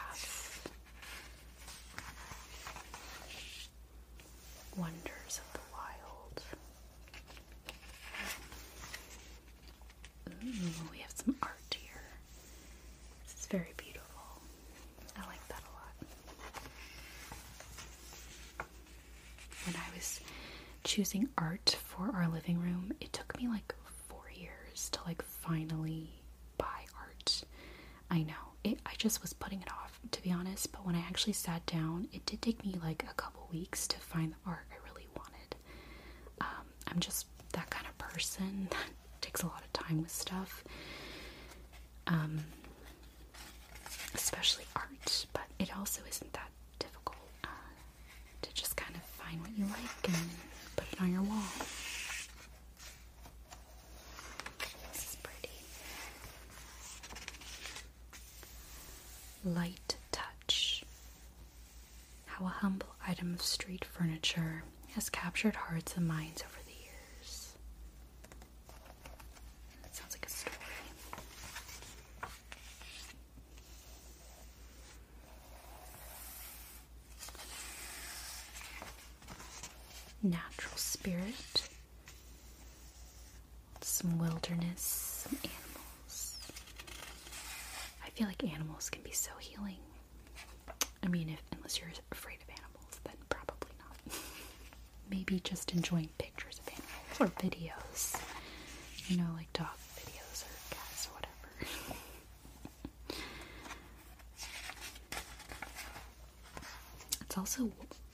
Wonders 4.77 5.41
of 5.41 5.53
the 5.53 5.61
wild. 5.73 6.43
Ooh, 10.45 10.89
we 10.91 10.99
have 10.99 11.11
some 11.15 11.37
art 11.43 11.77
here. 11.77 12.03
This 13.25 13.41
is 13.41 13.47
very 13.47 13.73
beautiful. 13.77 14.23
I 15.17 15.27
like 15.27 15.47
that 15.49 15.61
a 15.61 15.73
lot. 15.75 15.95
When 19.67 19.77
I 19.77 19.95
was 19.95 20.21
choosing 20.85 21.29
art 21.39 21.77
for 21.85 22.11
our 22.15 22.29
living 22.29 22.61
room, 22.61 22.93
it 23.01 23.13
took 23.13 23.37
me 23.39 23.49
like 23.49 23.75
four 24.09 24.25
years 24.35 24.89
to 24.91 25.01
like 25.07 25.23
finally 25.23 26.11
buy 26.59 26.87
art. 26.99 27.45
I 28.11 28.23
know. 28.23 28.52
It, 28.64 28.79
I 28.87 28.92
just 28.96 29.22
was 29.22 29.33
putting 29.33 29.61
it 29.61 29.70
off, 29.72 29.98
to 30.12 30.22
be 30.22 30.31
honest, 30.31 30.70
but 30.70 30.87
when 30.87 30.94
I 30.94 31.01
actually 31.01 31.33
sat 31.33 31.64
down, 31.66 32.09
it 32.12 32.25
did 32.27 32.40
take 32.42 32.64
me 32.64 32.77
like 32.83 33.05
a 33.11 33.14
couple 33.14 33.48
weeks 33.53 33.88
to 33.88 33.98
find 33.98 34.33
the 34.33 34.37
art 34.51 34.64
I 34.70 34.77
really 34.88 35.09
wanted. 35.16 35.57
Um, 36.40 36.66
I'm 36.88 37.01
just 37.01 37.27
that 37.55 37.68
kind 37.70 37.87
of 37.87 37.98
person 37.98 38.68
that 38.70 38.87
takes 39.20 39.42
a 39.42 39.46
lot 39.46 39.62
of 39.62 39.72
time 39.72 40.01
with 40.03 40.11
stuff. 40.11 40.62
Um, 42.07 42.40
especially 44.14 44.64
art, 44.77 45.27
but 45.33 45.42
it 45.59 45.77
also 45.77 46.03
isn't 46.09 46.33
that 46.33 46.51
difficult 46.79 47.18
uh, 47.44 47.48
to 48.42 48.55
just 48.55 48.77
kind 48.77 48.94
of 48.94 49.03
find 49.03 49.40
what 49.40 49.51
you 49.57 49.64
like 49.64 50.09
and 50.09 50.29
put 50.77 50.87
it 50.92 51.01
on 51.01 51.12
your 51.12 51.22
wall. 51.22 51.42
This 54.92 55.11
is 55.11 55.16
pretty. 55.22 55.48
Light 59.44 59.96
touch. 60.11 60.85
How 62.27 62.46
a 62.46 62.48
humble 62.48 62.88
item 63.07 63.22
of 63.35 63.42
street 63.42 63.85
furniture 63.85 64.62
has 64.95 65.09
captured 65.11 65.55
hearts 65.57 65.97
and 65.97 66.07
minds 66.07 66.42
over 66.42 66.59
the 66.66 66.73
years. 66.73 67.55
That 69.83 69.95
sounds 69.95 70.14
like 70.14 70.27
a 70.27 70.31
story. 70.31 70.57
natural 80.25 80.77
spirit, 80.77 81.68
some 83.81 84.18
wilderness, 84.18 85.27
some 85.29 85.37
animals. 85.42 86.38
I 88.05 88.11
feel 88.11 88.27
like 88.29 88.45
animals 88.45 88.88
can 88.90 89.03
be 89.03 89.11
so 89.12 89.31
healing. 89.40 89.79
I 91.03 91.09
mean, 91.09 91.29
if 91.29 91.42
unless 91.57 91.81
you're 91.81 91.88
afraid 92.12 92.38
of 92.42 92.51
animals, 92.51 93.01
then 93.05 93.14
probably 93.29 93.71
not. 93.79 94.16
Maybe 95.11 95.40
just 95.40 95.73
enjoying 95.73 96.09
pictures 96.18 96.61
of 96.61 96.68
animals 96.73 97.21
or 97.21 97.27
videos. 97.49 98.21
You 99.09 99.16
know, 99.18 99.29
like 99.37 99.53
dog 99.53 99.66
videos 99.97 100.45
or 100.45 100.75
cats 100.75 101.09
or 101.09 101.14
whatever. 101.14 101.33
it's 107.23 107.38
also 107.38 107.71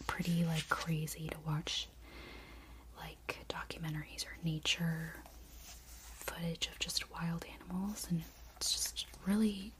pretty 0.06 0.44
like 0.44 0.68
crazy 0.88 1.28
to 1.28 1.36
watch 1.46 1.86
like 2.98 3.44
documentaries 3.50 4.24
or 4.24 4.30
nature 4.42 5.12
footage 6.16 6.68
of 6.72 6.78
just 6.78 7.12
wild 7.12 7.44
animals 7.60 8.06
and 8.08 8.22
it's 8.56 8.72
just 8.72 9.04
really 9.26 9.70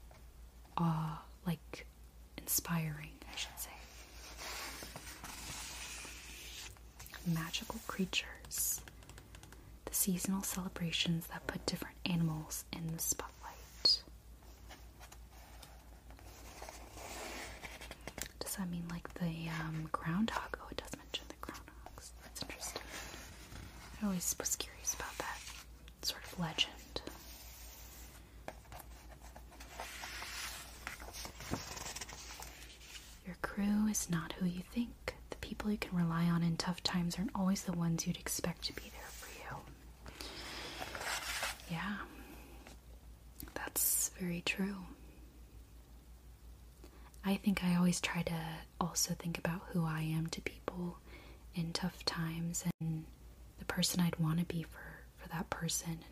uh 0.77 1.15
like 1.47 1.87
inspiring 2.37 3.09
I 3.33 3.35
should 3.35 3.57
say 3.57 3.71
magical 7.33 7.79
creatures 7.87 8.79
the 9.85 9.93
seasonal 9.95 10.43
celebrations 10.43 11.25
that 11.33 11.45
put 11.47 11.65
different 11.65 11.95
animals 12.05 12.65
in 12.71 12.85
the 12.93 12.99
spotlight 13.01 13.33
does 18.39 18.55
that 18.57 18.69
mean 18.69 18.83
like 18.89 19.11
the 19.15 19.49
um, 19.61 19.87
groundhog? 19.91 20.57
Oh, 20.61 20.67
it 20.71 20.77
does 20.77 20.89
mention 20.97 21.25
the 21.27 21.35
groundhogs. 21.45 22.11
That's 22.23 22.41
interesting. 22.41 22.81
I 24.01 24.05
always 24.05 24.35
was 24.39 24.55
curious 24.55 24.93
about 24.93 25.17
that 25.17 25.37
sort 26.01 26.23
of 26.23 26.39
legend. 26.39 27.01
Your 33.25 33.35
crew 33.41 33.87
is 33.89 34.09
not 34.09 34.33
who 34.33 34.45
you 34.45 34.61
think. 34.73 35.15
The 35.29 35.35
people 35.37 35.69
you 35.71 35.77
can 35.77 35.97
rely 35.97 36.25
on 36.25 36.43
in 36.43 36.57
tough 36.57 36.81
times 36.83 37.17
aren't 37.17 37.31
always 37.35 37.63
the 37.63 37.73
ones 37.73 38.07
you'd 38.07 38.17
expect 38.17 38.63
to 38.65 38.73
be 38.73 38.83
there 38.83 39.09
for 39.09 39.29
you. 39.39 40.25
Yeah, 41.71 41.97
that's 43.53 44.09
very 44.19 44.41
true. 44.45 44.75
I 47.25 47.35
think 47.35 47.63
I 47.63 47.75
always 47.75 47.99
try 48.01 48.21
to 48.23 48.33
also 48.79 49.13
think 49.13 49.37
about 49.37 49.61
who 49.71 49.85
I 49.85 50.01
am 50.01 50.27
to 50.27 50.41
people 50.41 50.97
in 51.53 51.73
tough 51.73 52.03
times 52.05 52.63
and 52.63 52.73
person 53.69 54.01
I'd 54.01 54.17
want 54.19 54.39
to 54.39 54.45
be 54.45 54.63
for 54.63 54.79
for 55.17 55.29
that 55.29 55.49
person 55.49 55.89
and 55.91 56.03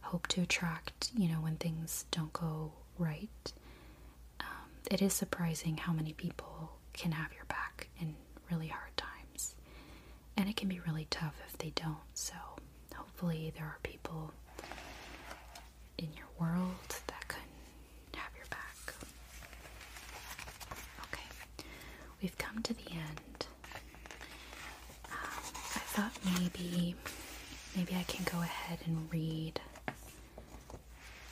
hope 0.00 0.26
to 0.28 0.40
attract, 0.42 1.10
you 1.16 1.28
know, 1.28 1.36
when 1.40 1.56
things 1.56 2.04
don't 2.10 2.32
go 2.32 2.72
right. 2.98 3.52
Um, 4.40 4.46
it 4.90 5.02
is 5.02 5.12
surprising 5.12 5.76
how 5.76 5.92
many 5.92 6.12
people 6.12 6.72
can 6.92 7.12
have 7.12 7.32
your 7.34 7.44
back 7.46 7.88
in 8.00 8.14
really 8.50 8.68
hard 8.68 8.96
times. 8.96 9.54
And 10.36 10.48
it 10.48 10.56
can 10.56 10.68
be 10.68 10.80
really 10.86 11.06
tough 11.10 11.34
if 11.48 11.58
they 11.58 11.72
don't. 11.74 11.96
So, 12.14 12.34
hopefully, 12.94 13.52
there 13.56 13.66
are 13.66 13.78
people 13.82 14.32
in 15.98 16.08
your 16.16 16.26
world 16.40 16.88
that 17.06 17.28
can 17.28 17.40
have 18.14 18.32
your 18.36 18.46
back. 18.50 18.94
Okay, 21.12 21.66
we've 22.22 22.36
come 22.38 22.62
to 22.62 22.74
the 22.74 22.90
end. 22.92 23.20
I 25.94 25.94
thought 25.94 26.18
maybe, 26.40 26.94
maybe 27.76 27.94
I 27.94 28.04
can 28.04 28.24
go 28.24 28.38
ahead 28.40 28.78
and 28.86 29.12
read 29.12 29.60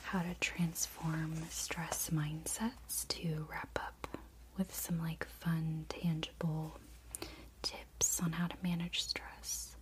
how 0.03 0.19
to 0.21 0.35
transform 0.39 1.33
stress 1.49 2.11
mindsets 2.13 3.07
to 3.07 3.47
wrap 3.49 3.79
up 3.83 4.07
with 4.59 4.71
some 4.75 4.99
like 4.99 5.25
fun, 5.39 5.85
tangible 5.89 6.77
tips 7.63 8.21
on 8.21 8.33
how 8.33 8.45
to 8.47 8.55
manage 8.61 9.01
stress. 9.01 9.75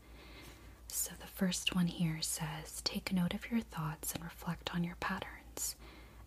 So, 0.88 1.12
the 1.20 1.28
first 1.28 1.76
one 1.76 1.88
here 1.88 2.20
says 2.22 2.82
take 2.86 3.12
note 3.12 3.34
of 3.34 3.52
your 3.52 3.60
thoughts 3.62 4.14
and 4.14 4.24
reflect 4.24 4.74
on 4.74 4.84
your 4.86 4.96
patterns. 5.02 5.76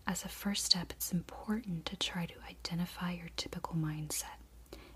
As 0.05 0.23
a 0.23 0.29
first 0.29 0.65
step, 0.65 0.91
it's 0.91 1.11
important 1.11 1.85
to 1.87 1.95
try 1.95 2.25
to 2.27 2.33
identify 2.49 3.11
your 3.13 3.29
typical 3.37 3.75
mindset. 3.75 4.37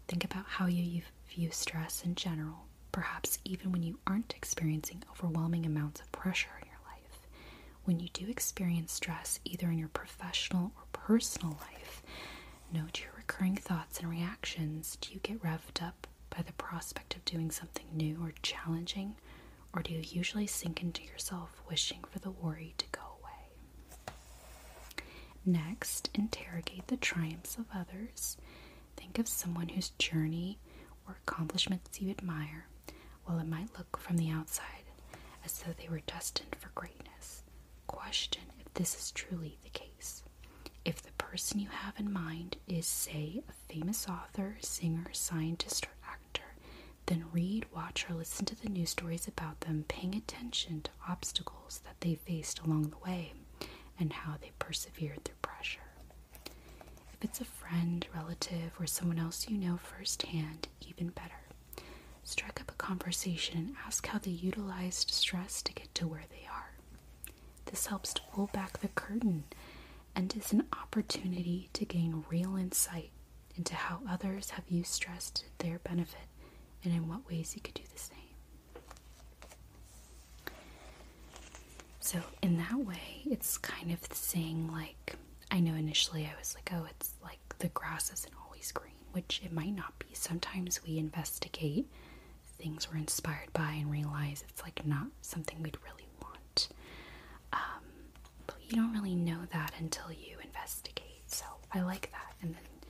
Think 0.07 0.23
about 0.23 0.45
how 0.45 0.67
you 0.67 1.01
view 1.29 1.49
stress 1.51 2.03
in 2.05 2.15
general, 2.15 2.66
perhaps 2.91 3.39
even 3.45 3.71
when 3.71 3.83
you 3.83 3.99
aren't 4.07 4.33
experiencing 4.35 5.03
overwhelming 5.11 5.65
amounts 5.65 6.01
of 6.01 6.11
pressure 6.11 6.49
in 6.61 6.67
your 6.67 6.79
life. 6.91 7.27
When 7.85 7.99
you 7.99 8.09
do 8.09 8.27
experience 8.29 8.91
stress, 8.93 9.39
either 9.45 9.69
in 9.71 9.77
your 9.77 9.87
professional 9.89 10.71
or 10.77 10.83
personal 10.93 11.57
life, 11.61 12.01
note 12.71 13.01
your 13.01 13.13
recurring 13.15 13.55
thoughts 13.55 13.99
and 13.99 14.09
reactions. 14.09 14.97
Do 15.01 15.13
you 15.13 15.19
get 15.21 15.41
revved 15.41 15.81
up 15.85 16.07
by 16.29 16.41
the 16.43 16.53
prospect 16.53 17.15
of 17.15 17.25
doing 17.25 17.51
something 17.51 17.85
new 17.93 18.17
or 18.21 18.33
challenging? 18.41 19.15
Or 19.73 19.81
do 19.81 19.93
you 19.93 20.01
usually 20.03 20.47
sink 20.47 20.81
into 20.81 21.03
yourself 21.03 21.61
wishing 21.69 22.03
for 22.09 22.19
the 22.19 22.31
worry 22.31 22.73
to 22.77 22.85
go 22.91 23.01
away? 23.19 24.15
Next, 25.45 26.09
interrogate 26.13 26.87
the 26.87 26.97
triumphs 26.97 27.57
of 27.57 27.65
others. 27.73 28.37
Think 28.95 29.19
of 29.19 29.27
someone 29.27 29.69
whose 29.69 29.91
journey 29.91 30.57
or 31.07 31.17
accomplishments 31.25 32.01
you 32.01 32.09
admire, 32.11 32.67
while 33.27 33.39
it 33.39 33.47
might 33.47 33.77
look 33.77 33.97
from 33.97 34.17
the 34.17 34.29
outside 34.29 34.63
as 35.45 35.59
though 35.59 35.73
they 35.77 35.89
were 35.89 36.01
destined 36.07 36.55
for 36.59 36.69
greatness. 36.75 37.43
Question 37.87 38.43
if 38.59 38.73
this 38.73 38.95
is 38.95 39.11
truly 39.11 39.57
the 39.63 39.69
case. 39.69 40.23
If 40.85 41.01
the 41.01 41.11
person 41.13 41.59
you 41.59 41.67
have 41.69 41.93
in 41.99 42.11
mind 42.11 42.57
is, 42.67 42.85
say, 42.87 43.41
a 43.47 43.73
famous 43.73 44.07
author, 44.07 44.57
singer, 44.61 45.07
scientist, 45.11 45.85
or 45.85 45.91
actor, 46.09 46.55
then 47.05 47.25
read, 47.33 47.65
watch, 47.73 48.05
or 48.09 48.13
listen 48.15 48.45
to 48.45 48.61
the 48.61 48.69
news 48.69 48.89
stories 48.91 49.27
about 49.27 49.61
them, 49.61 49.85
paying 49.87 50.15
attention 50.15 50.81
to 50.81 50.91
obstacles 51.07 51.81
that 51.85 51.99
they 52.01 52.15
faced 52.15 52.59
along 52.59 52.89
the 52.89 53.09
way 53.09 53.33
and 53.99 54.13
how 54.13 54.35
they 54.39 54.51
persevered 54.59 55.23
through 55.25 55.35
pressure. 55.41 55.79
If 57.13 57.23
it's 57.23 57.41
a 57.41 57.45
friend, 57.45 58.05
relative, 58.13 58.71
or 58.79 58.85
someone 58.87 59.19
else 59.19 59.47
you 59.49 59.57
know 59.57 59.77
firsthand, 59.77 60.67
even 60.87 61.09
better. 61.09 61.36
Strike 62.27 62.59
up 62.59 62.69
a 62.71 62.75
conversation 62.75 63.57
and 63.57 63.75
ask 63.85 64.05
how 64.07 64.19
they 64.19 64.31
utilized 64.31 65.11
stress 65.11 65.61
to 65.61 65.71
get 65.73 65.93
to 65.95 66.05
where 66.07 66.25
they 66.29 66.45
are. 66.51 66.71
This 67.65 67.85
helps 67.87 68.13
to 68.15 68.21
pull 68.33 68.47
back 68.51 68.79
the 68.79 68.89
curtain 68.89 69.45
and 70.13 70.35
is 70.35 70.51
an 70.51 70.65
opportunity 70.73 71.69
to 71.73 71.85
gain 71.85 72.25
real 72.29 72.57
insight 72.57 73.11
into 73.55 73.75
how 73.75 74.01
others 74.09 74.51
have 74.51 74.65
used 74.69 74.91
stress 74.91 75.29
to 75.31 75.43
their 75.59 75.79
benefit 75.79 76.27
and 76.83 76.93
in 76.93 77.07
what 77.07 77.27
ways 77.29 77.53
you 77.55 77.61
could 77.61 77.73
do 77.75 77.83
the 77.93 77.99
same. 77.99 78.17
So, 81.99 82.19
in 82.41 82.57
that 82.57 82.77
way, 82.77 83.21
it's 83.25 83.57
kind 83.57 83.91
of 83.91 83.99
saying, 84.13 84.69
like, 84.71 85.15
I 85.51 85.59
know 85.59 85.73
initially 85.73 86.25
I 86.25 86.37
was 86.39 86.55
like, 86.55 86.71
oh, 86.73 86.85
it's 86.89 87.13
like 87.21 87.39
the 87.59 87.67
grass 87.69 88.11
isn't 88.13 88.33
always 88.45 88.71
green, 88.71 88.93
which 89.11 89.41
it 89.43 89.51
might 89.51 89.75
not 89.75 89.97
be. 89.99 90.07
Sometimes 90.13 90.81
we 90.85 90.97
investigate 90.97 91.87
things 92.59 92.89
we're 92.91 92.97
inspired 92.97 93.51
by 93.53 93.71
and 93.71 93.91
realize 93.91 94.43
it's 94.49 94.63
like 94.63 94.85
not 94.85 95.07
something 95.21 95.61
we'd 95.61 95.77
really 95.83 96.07
want. 96.21 96.69
Um, 97.53 97.83
but 98.45 98.57
you 98.67 98.75
don't 98.75 98.93
really 98.93 99.15
know 99.15 99.39
that 99.51 99.73
until 99.79 100.11
you 100.11 100.37
investigate. 100.43 101.23
So 101.27 101.45
I 101.73 101.81
like 101.81 102.11
that. 102.11 102.33
And 102.41 102.53
then 102.55 102.89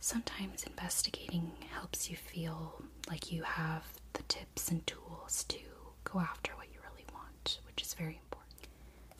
sometimes 0.00 0.64
investigating 0.64 1.52
helps 1.70 2.10
you 2.10 2.16
feel 2.16 2.82
like 3.08 3.32
you 3.32 3.42
have 3.42 3.84
the 4.14 4.22
tips 4.24 4.70
and 4.70 4.86
tools 4.86 5.44
to 5.48 5.58
go 6.04 6.20
after 6.20 6.52
what 6.56 6.68
you 6.72 6.80
really 6.90 7.04
want, 7.12 7.58
which 7.66 7.82
is 7.82 7.94
very 7.94 8.20
important. 8.24 8.68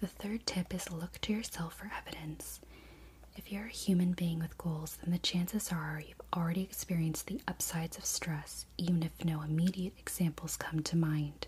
The 0.01 0.07
third 0.07 0.47
tip 0.47 0.75
is 0.75 0.91
look 0.93 1.21
to 1.23 1.33
yourself 1.33 1.75
for 1.75 1.91
evidence. 1.97 2.61
If 3.39 3.53
you're 3.53 3.67
a 3.67 3.69
human 3.69 4.13
being 4.13 4.41
with 4.41 4.59
goals, 4.59 4.99
then 5.01 5.13
the 5.13 5.19
chances 5.19 5.71
are 5.71 6.03
you've 6.07 6.21
already 6.35 6.63
experienced 6.63 7.29
the 7.29 7.41
upsides 7.47 7.97
of 7.97 8.05
stress, 8.05 8.67
even 8.77 9.03
if 9.05 9.25
no 9.25 9.43
immediate 9.43 9.95
examples 9.97 10.57
come 10.57 10.83
to 10.83 10.97
mind. 10.97 11.47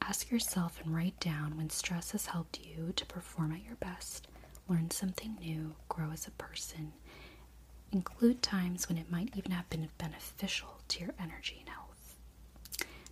Ask 0.00 0.30
yourself 0.30 0.80
and 0.82 0.94
write 0.94 1.20
down 1.20 1.56
when 1.56 1.68
stress 1.68 2.12
has 2.12 2.26
helped 2.26 2.60
you 2.64 2.92
to 2.96 3.06
perform 3.06 3.52
at 3.52 3.62
your 3.62 3.76
best, 3.76 4.26
learn 4.68 4.90
something 4.90 5.36
new, 5.40 5.74
grow 5.90 6.10
as 6.12 6.26
a 6.26 6.32
person. 6.32 6.92
Include 7.92 8.42
times 8.42 8.88
when 8.88 8.96
it 8.96 9.10
might 9.10 9.36
even 9.36 9.52
have 9.52 9.68
been 9.68 9.88
beneficial 9.98 10.80
to 10.88 11.00
your 11.00 11.14
energy 11.20 11.58
and 11.60 11.68
health. 11.68 12.16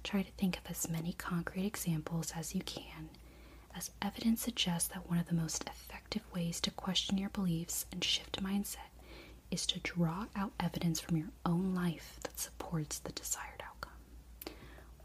Try 0.03 0.23
to 0.23 0.33
think 0.33 0.57
of 0.57 0.65
as 0.71 0.89
many 0.89 1.13
concrete 1.13 1.67
examples 1.67 2.33
as 2.35 2.55
you 2.55 2.63
can, 2.63 3.11
as 3.77 3.91
evidence 4.03 4.43
suggests 4.43 4.89
that 4.89 5.09
one 5.09 5.19
of 5.19 5.27
the 5.29 5.35
most 5.35 5.65
effective 5.65 6.23
ways 6.35 6.61
to 6.61 6.71
question 6.71 7.19
your 7.19 7.31
beliefs 7.31 7.87
and 7.93 8.03
shift 8.03 8.43
mindset 8.43 8.91
is 9.51 9.67
to 9.67 9.81
draw 9.81 10.27
out 10.37 10.53
evidence 10.61 11.01
from 11.01 11.17
your 11.17 11.29
own 11.45 11.75
life 11.75 12.19
that 12.23 12.39
supports 12.39 12.99
the 13.01 13.13
desired 13.13 13.63
outcome. 13.67 13.93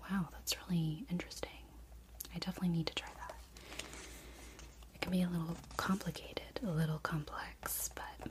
wow, 0.09 0.28
that's 0.32 0.55
really 0.70 1.05
interesting. 1.09 1.49
I 2.34 2.39
definitely 2.39 2.70
need 2.70 2.88
to 2.88 2.93
try 2.95 3.09
that. 3.18 3.36
It 4.93 5.01
can 5.01 5.11
be 5.11 5.22
a 5.24 5.28
little 5.30 5.57
complicated, 5.78 6.59
a 6.66 6.70
little 6.72 6.99
complex, 6.99 7.89
but 7.95 8.30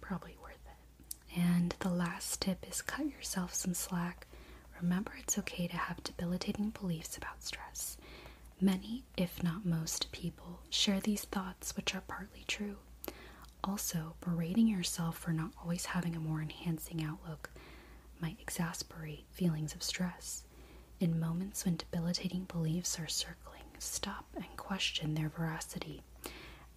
probably 0.00 0.36
worth 0.42 0.54
it. 0.66 1.38
And 1.40 1.74
the 1.80 1.88
last 1.90 2.40
tip 2.40 2.64
is 2.68 2.82
cut 2.82 3.06
yourself 3.06 3.54
some 3.54 3.74
slack. 3.74 4.26
Remember, 4.80 5.12
it's 5.20 5.38
okay 5.38 5.66
to 5.68 5.76
have 5.76 6.02
debilitating 6.04 6.70
beliefs 6.70 7.16
about 7.16 7.42
stress. 7.42 7.96
Many, 8.60 9.04
if 9.16 9.42
not 9.42 9.66
most, 9.66 10.10
people 10.12 10.60
share 10.70 11.00
these 11.00 11.24
thoughts, 11.24 11.76
which 11.76 11.94
are 11.94 12.02
partly 12.08 12.44
true. 12.48 12.76
Also, 13.62 14.14
berating 14.20 14.66
yourself 14.68 15.18
for 15.18 15.32
not 15.32 15.50
always 15.62 15.86
having 15.86 16.16
a 16.16 16.20
more 16.20 16.40
enhancing 16.40 17.04
outlook 17.04 17.50
might 18.20 18.40
exasperate 18.40 19.24
feelings 19.30 19.74
of 19.74 19.82
stress. 19.82 20.44
In 21.00 21.20
moments 21.20 21.64
when 21.64 21.76
debilitating 21.76 22.44
beliefs 22.44 22.98
are 22.98 23.08
circling, 23.08 23.64
stop 23.78 24.24
and 24.34 24.56
question 24.56 25.14
their 25.14 25.28
veracity. 25.28 26.02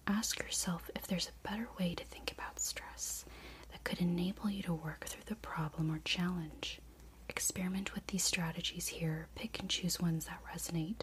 Ask 0.06 0.38
yourself 0.40 0.90
if 0.94 1.06
there's 1.06 1.28
a 1.28 1.48
better 1.48 1.68
way 1.78 1.94
to 1.94 2.04
think 2.04 2.32
about 2.32 2.60
stress 2.60 3.24
that 3.70 3.84
could 3.84 4.00
enable 4.00 4.50
you 4.50 4.62
to 4.64 4.74
work 4.74 5.06
through 5.06 5.22
the 5.26 5.36
problem 5.36 5.90
or 5.90 6.00
challenge. 6.04 6.80
Experiment 7.28 7.94
with 7.94 8.06
these 8.08 8.24
strategies 8.24 8.88
here, 8.88 9.28
pick 9.34 9.58
and 9.60 9.70
choose 9.70 10.00
ones 10.00 10.26
that 10.26 10.42
resonate, 10.52 10.96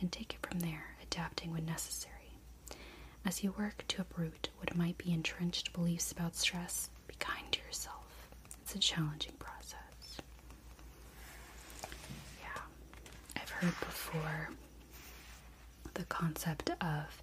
and 0.00 0.10
take 0.10 0.34
it 0.34 0.46
from 0.46 0.60
there, 0.60 0.94
adapting 1.02 1.52
when 1.52 1.66
necessary. 1.66 2.14
As 3.24 3.42
you 3.44 3.52
work 3.58 3.84
to 3.88 4.02
uproot 4.02 4.48
what 4.58 4.76
might 4.76 4.96
be 4.98 5.12
entrenched 5.12 5.72
beliefs 5.72 6.10
about 6.12 6.34
stress, 6.36 6.88
be 7.06 7.14
kind 7.18 7.50
to 7.52 7.60
yourself. 7.60 8.28
It's 8.62 8.74
a 8.74 8.78
challenging 8.78 9.34
process. 9.38 10.20
Yeah, 12.40 12.62
I've 13.36 13.50
heard 13.50 13.78
before 13.80 14.50
the 15.94 16.04
concept 16.04 16.70
of 16.80 17.22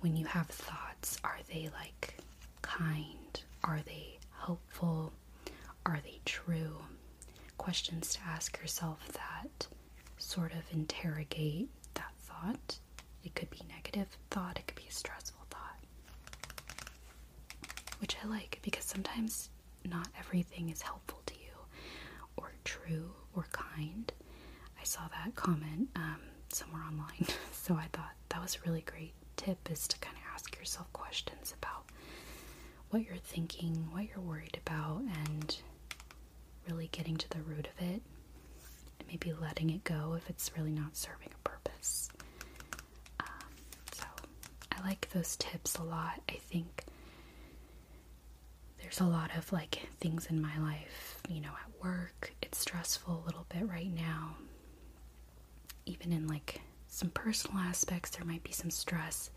when 0.00 0.16
you 0.16 0.26
have 0.26 0.46
thoughts, 0.48 1.18
are 1.24 1.38
they 1.52 1.70
like 1.80 2.16
kind? 2.62 3.40
Are 3.64 3.80
they 3.84 4.18
helpful? 4.44 5.12
Are 5.86 6.00
they 6.04 6.20
true? 6.24 6.76
Questions 7.58 8.14
to 8.14 8.20
ask 8.26 8.58
yourself 8.60 9.08
that 9.12 9.66
sort 10.22 10.52
of 10.52 10.60
interrogate 10.72 11.68
that 11.94 12.12
thought. 12.20 12.78
It 13.24 13.34
could 13.34 13.50
be 13.50 13.60
negative 13.68 14.06
thought, 14.30 14.58
it 14.58 14.66
could 14.66 14.76
be 14.76 14.88
a 14.88 14.92
stressful 14.92 15.44
thought. 15.50 15.78
Which 18.00 18.16
I 18.22 18.28
like 18.28 18.58
because 18.62 18.84
sometimes 18.84 19.50
not 19.84 20.08
everything 20.18 20.70
is 20.70 20.82
helpful 20.82 21.20
to 21.26 21.34
you 21.34 21.52
or 22.36 22.52
true 22.64 23.10
or 23.34 23.46
kind. 23.52 24.12
I 24.80 24.84
saw 24.84 25.02
that 25.08 25.34
comment 25.34 25.88
um, 25.96 26.18
somewhere 26.48 26.82
online, 26.82 27.26
so 27.52 27.74
I 27.74 27.86
thought 27.92 28.12
that 28.30 28.40
was 28.40 28.56
a 28.56 28.68
really 28.68 28.82
great 28.82 29.12
tip 29.36 29.70
is 29.70 29.86
to 29.88 29.98
kind 29.98 30.16
of 30.16 30.22
ask 30.34 30.56
yourself 30.56 30.92
questions 30.92 31.54
about 31.58 31.84
what 32.90 33.04
you're 33.04 33.16
thinking, 33.16 33.88
what 33.92 34.08
you're 34.08 34.20
worried 34.20 34.58
about, 34.66 35.02
and 35.26 35.56
really 36.68 36.88
getting 36.92 37.16
to 37.16 37.28
the 37.30 37.40
root 37.42 37.66
of 37.66 37.84
it 37.86 38.02
maybe 39.12 39.32
letting 39.40 39.68
it 39.70 39.84
go 39.84 40.14
if 40.16 40.28
it's 40.30 40.50
really 40.56 40.72
not 40.72 40.96
serving 40.96 41.28
a 41.34 41.48
purpose. 41.48 42.08
Um, 43.20 43.26
so 43.92 44.04
I 44.72 44.86
like 44.86 45.08
those 45.10 45.36
tips 45.36 45.76
a 45.76 45.82
lot. 45.82 46.20
I 46.30 46.36
think 46.36 46.84
there's 48.80 49.00
a 49.00 49.04
lot 49.04 49.30
of 49.36 49.52
like 49.52 49.80
things 50.00 50.26
in 50.30 50.40
my 50.40 50.56
life, 50.58 51.18
you 51.28 51.40
know, 51.42 51.50
at 51.50 51.84
work, 51.84 52.32
it's 52.42 52.58
stressful 52.58 53.22
a 53.22 53.26
little 53.26 53.44
bit 53.50 53.68
right 53.68 53.92
now. 53.94 54.36
Even 55.84 56.12
in 56.12 56.26
like 56.26 56.60
some 56.88 57.10
personal 57.10 57.58
aspects, 57.58 58.10
there 58.10 58.24
might 58.24 58.42
be 58.44 58.52
some 58.52 58.70
stress. 58.70 59.30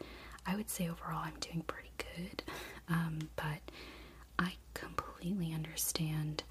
I 0.45 0.55
would 0.55 0.69
say 0.69 0.87
overall 0.89 1.21
I'm 1.23 1.39
doing 1.41 1.63
pretty 1.67 1.91
good, 1.97 2.43
um, 2.89 3.19
but 3.35 3.59
I 4.39 4.53
completely 4.73 5.53
understand 5.53 6.43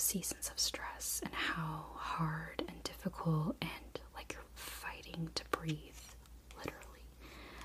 seasons 0.00 0.48
of 0.50 0.58
stress 0.58 1.20
and 1.24 1.34
how 1.34 1.84
hard 1.94 2.62
and 2.68 2.82
difficult 2.82 3.56
and 3.60 4.00
like 4.14 4.32
you're 4.32 4.42
fighting 4.54 5.28
to 5.34 5.44
breathe, 5.50 5.76
literally. 6.56 7.04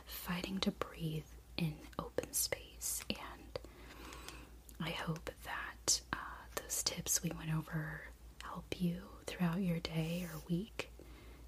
Fighting 0.06 0.60
to 0.60 0.72
breathe 0.72 1.24
in 1.58 1.74
open 2.00 2.32
space. 2.34 3.02
And 3.10 3.60
I 4.82 4.90
hope 4.92 5.30
that 5.44 6.02
uh, 6.14 6.18
those 6.62 6.84
tips 6.84 7.24
we 7.24 7.32
went 7.38 7.54
over 7.56 8.02
help 8.44 8.82
you 8.82 8.98
throughout 9.26 9.62
your 9.62 9.80
day 9.80 10.26
or 10.32 10.40
week 10.50 10.92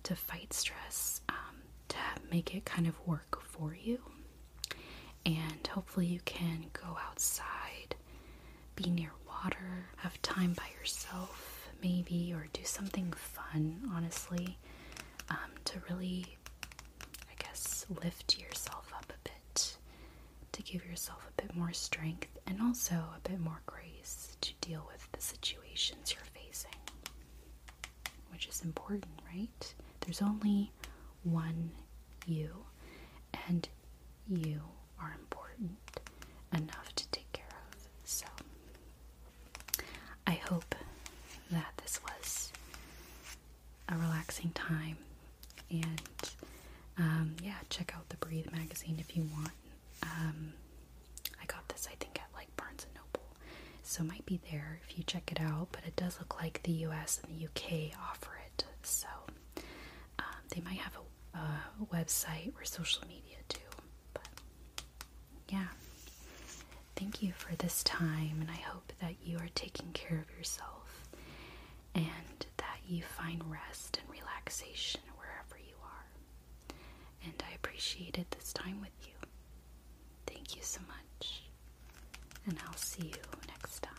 to 0.03 0.15
fight 0.15 0.53
stress, 0.53 1.21
um, 1.29 1.55
to 1.89 1.97
make 2.31 2.55
it 2.55 2.65
kind 2.65 2.88
of 2.88 2.95
work 3.07 3.41
for 3.43 3.75
you. 3.75 3.99
And 5.25 5.67
hopefully, 5.67 6.05
you 6.05 6.21
can 6.23 6.65
go 6.71 6.97
outside, 7.09 7.95
be 8.75 8.89
near 8.89 9.11
water, 9.43 9.85
have 9.97 10.21
time 10.21 10.53
by 10.53 10.63
yourself, 10.79 11.69
maybe, 11.83 12.33
or 12.33 12.47
do 12.53 12.61
something 12.63 13.11
fun, 13.13 13.81
honestly, 13.93 14.57
um, 15.29 15.51
to 15.65 15.79
really, 15.89 16.25
I 17.29 17.43
guess, 17.43 17.85
lift 18.03 18.39
yourself 18.39 18.91
up 18.95 19.05
a 19.09 19.29
bit, 19.29 19.77
to 20.53 20.63
give 20.63 20.85
yourself 20.85 21.27
a 21.27 21.41
bit 21.41 21.55
more 21.55 21.73
strength 21.73 22.27
and 22.47 22.61
also 22.61 22.95
a 22.95 23.29
bit 23.29 23.39
more 23.39 23.61
grace 23.65 24.38
to 24.41 24.51
deal 24.61 24.88
with 24.91 25.07
the 25.11 25.21
situations 25.21 26.13
you're 26.13 26.41
facing, 26.43 26.71
which 28.31 28.47
is 28.47 28.61
important, 28.63 29.05
right? 29.33 29.73
There's 30.01 30.21
only 30.21 30.71
one 31.23 31.71
you, 32.25 32.49
and 33.47 33.67
you 34.27 34.61
are 34.99 35.13
important 35.19 35.77
enough 36.53 36.93
to 36.95 37.07
take 37.09 37.31
care 37.33 37.45
of. 37.71 37.77
So, 38.03 38.25
I 40.25 40.31
hope 40.33 40.75
that 41.51 41.73
this 41.77 41.99
was 42.03 42.51
a 43.89 43.95
relaxing 43.95 44.51
time, 44.51 44.97
and 45.71 46.01
um, 46.97 47.35
yeah, 47.43 47.55
check 47.69 47.93
out 47.95 48.07
the 48.09 48.17
Breathe 48.17 48.51
magazine 48.51 48.97
if 48.99 49.15
you 49.15 49.23
want. 49.33 49.51
Um, 50.03 50.53
I 51.41 51.45
got 51.45 51.67
this, 51.69 51.87
I 51.91 51.95
think, 51.99 52.19
at 52.19 52.27
like 52.35 52.55
Barnes 52.57 52.85
and 52.85 52.95
Noble, 52.95 53.25
so 53.83 54.03
it 54.03 54.07
might 54.07 54.25
be 54.25 54.39
there 54.51 54.79
if 54.87 54.97
you 54.97 55.03
check 55.05 55.31
it 55.31 55.39
out. 55.41 55.67
But 55.71 55.81
it 55.85 55.95
does 55.95 56.19
look 56.19 56.41
like 56.41 56.61
the 56.63 56.71
U.S. 56.71 57.19
and 57.23 57.33
the 57.35 57.41
U.K. 57.43 57.93
offer 58.09 58.31
it, 58.45 58.65
so 58.83 59.07
um, 60.19 60.25
they 60.53 60.61
might 60.61 60.79
have 60.79 60.97
a, 61.33 61.37
a 61.37 61.85
website 61.95 62.53
or 62.59 62.63
social 62.65 63.03
media 63.07 63.37
too. 63.47 63.59
But 64.13 64.27
yeah, 65.49 65.67
thank 66.95 67.21
you 67.23 67.31
for 67.33 67.55
this 67.55 67.83
time, 67.83 68.37
and 68.41 68.49
I 68.49 68.55
hope 68.61 68.91
that 69.01 69.15
you 69.23 69.37
are 69.37 69.49
taking 69.55 69.91
care 69.93 70.17
of 70.19 70.37
yourself 70.37 70.76
and 71.97 72.45
that 72.57 72.79
you 72.87 73.01
find 73.01 73.41
rest 73.49 73.99
and 74.01 74.09
relaxation 74.09 75.01
wherever 75.17 75.57
you 75.57 75.75
are. 75.83 76.75
And 77.25 77.33
I 77.49 77.55
appreciated 77.55 78.25
this 78.31 78.53
time 78.53 78.79
with 78.81 78.95
you. 79.05 79.13
Thank 80.25 80.55
you 80.55 80.61
so 80.63 80.79
much, 80.87 81.43
and 82.45 82.57
I'll 82.67 82.77
see 82.77 83.07
you 83.07 83.21
next 83.49 83.81
time. 83.81 83.96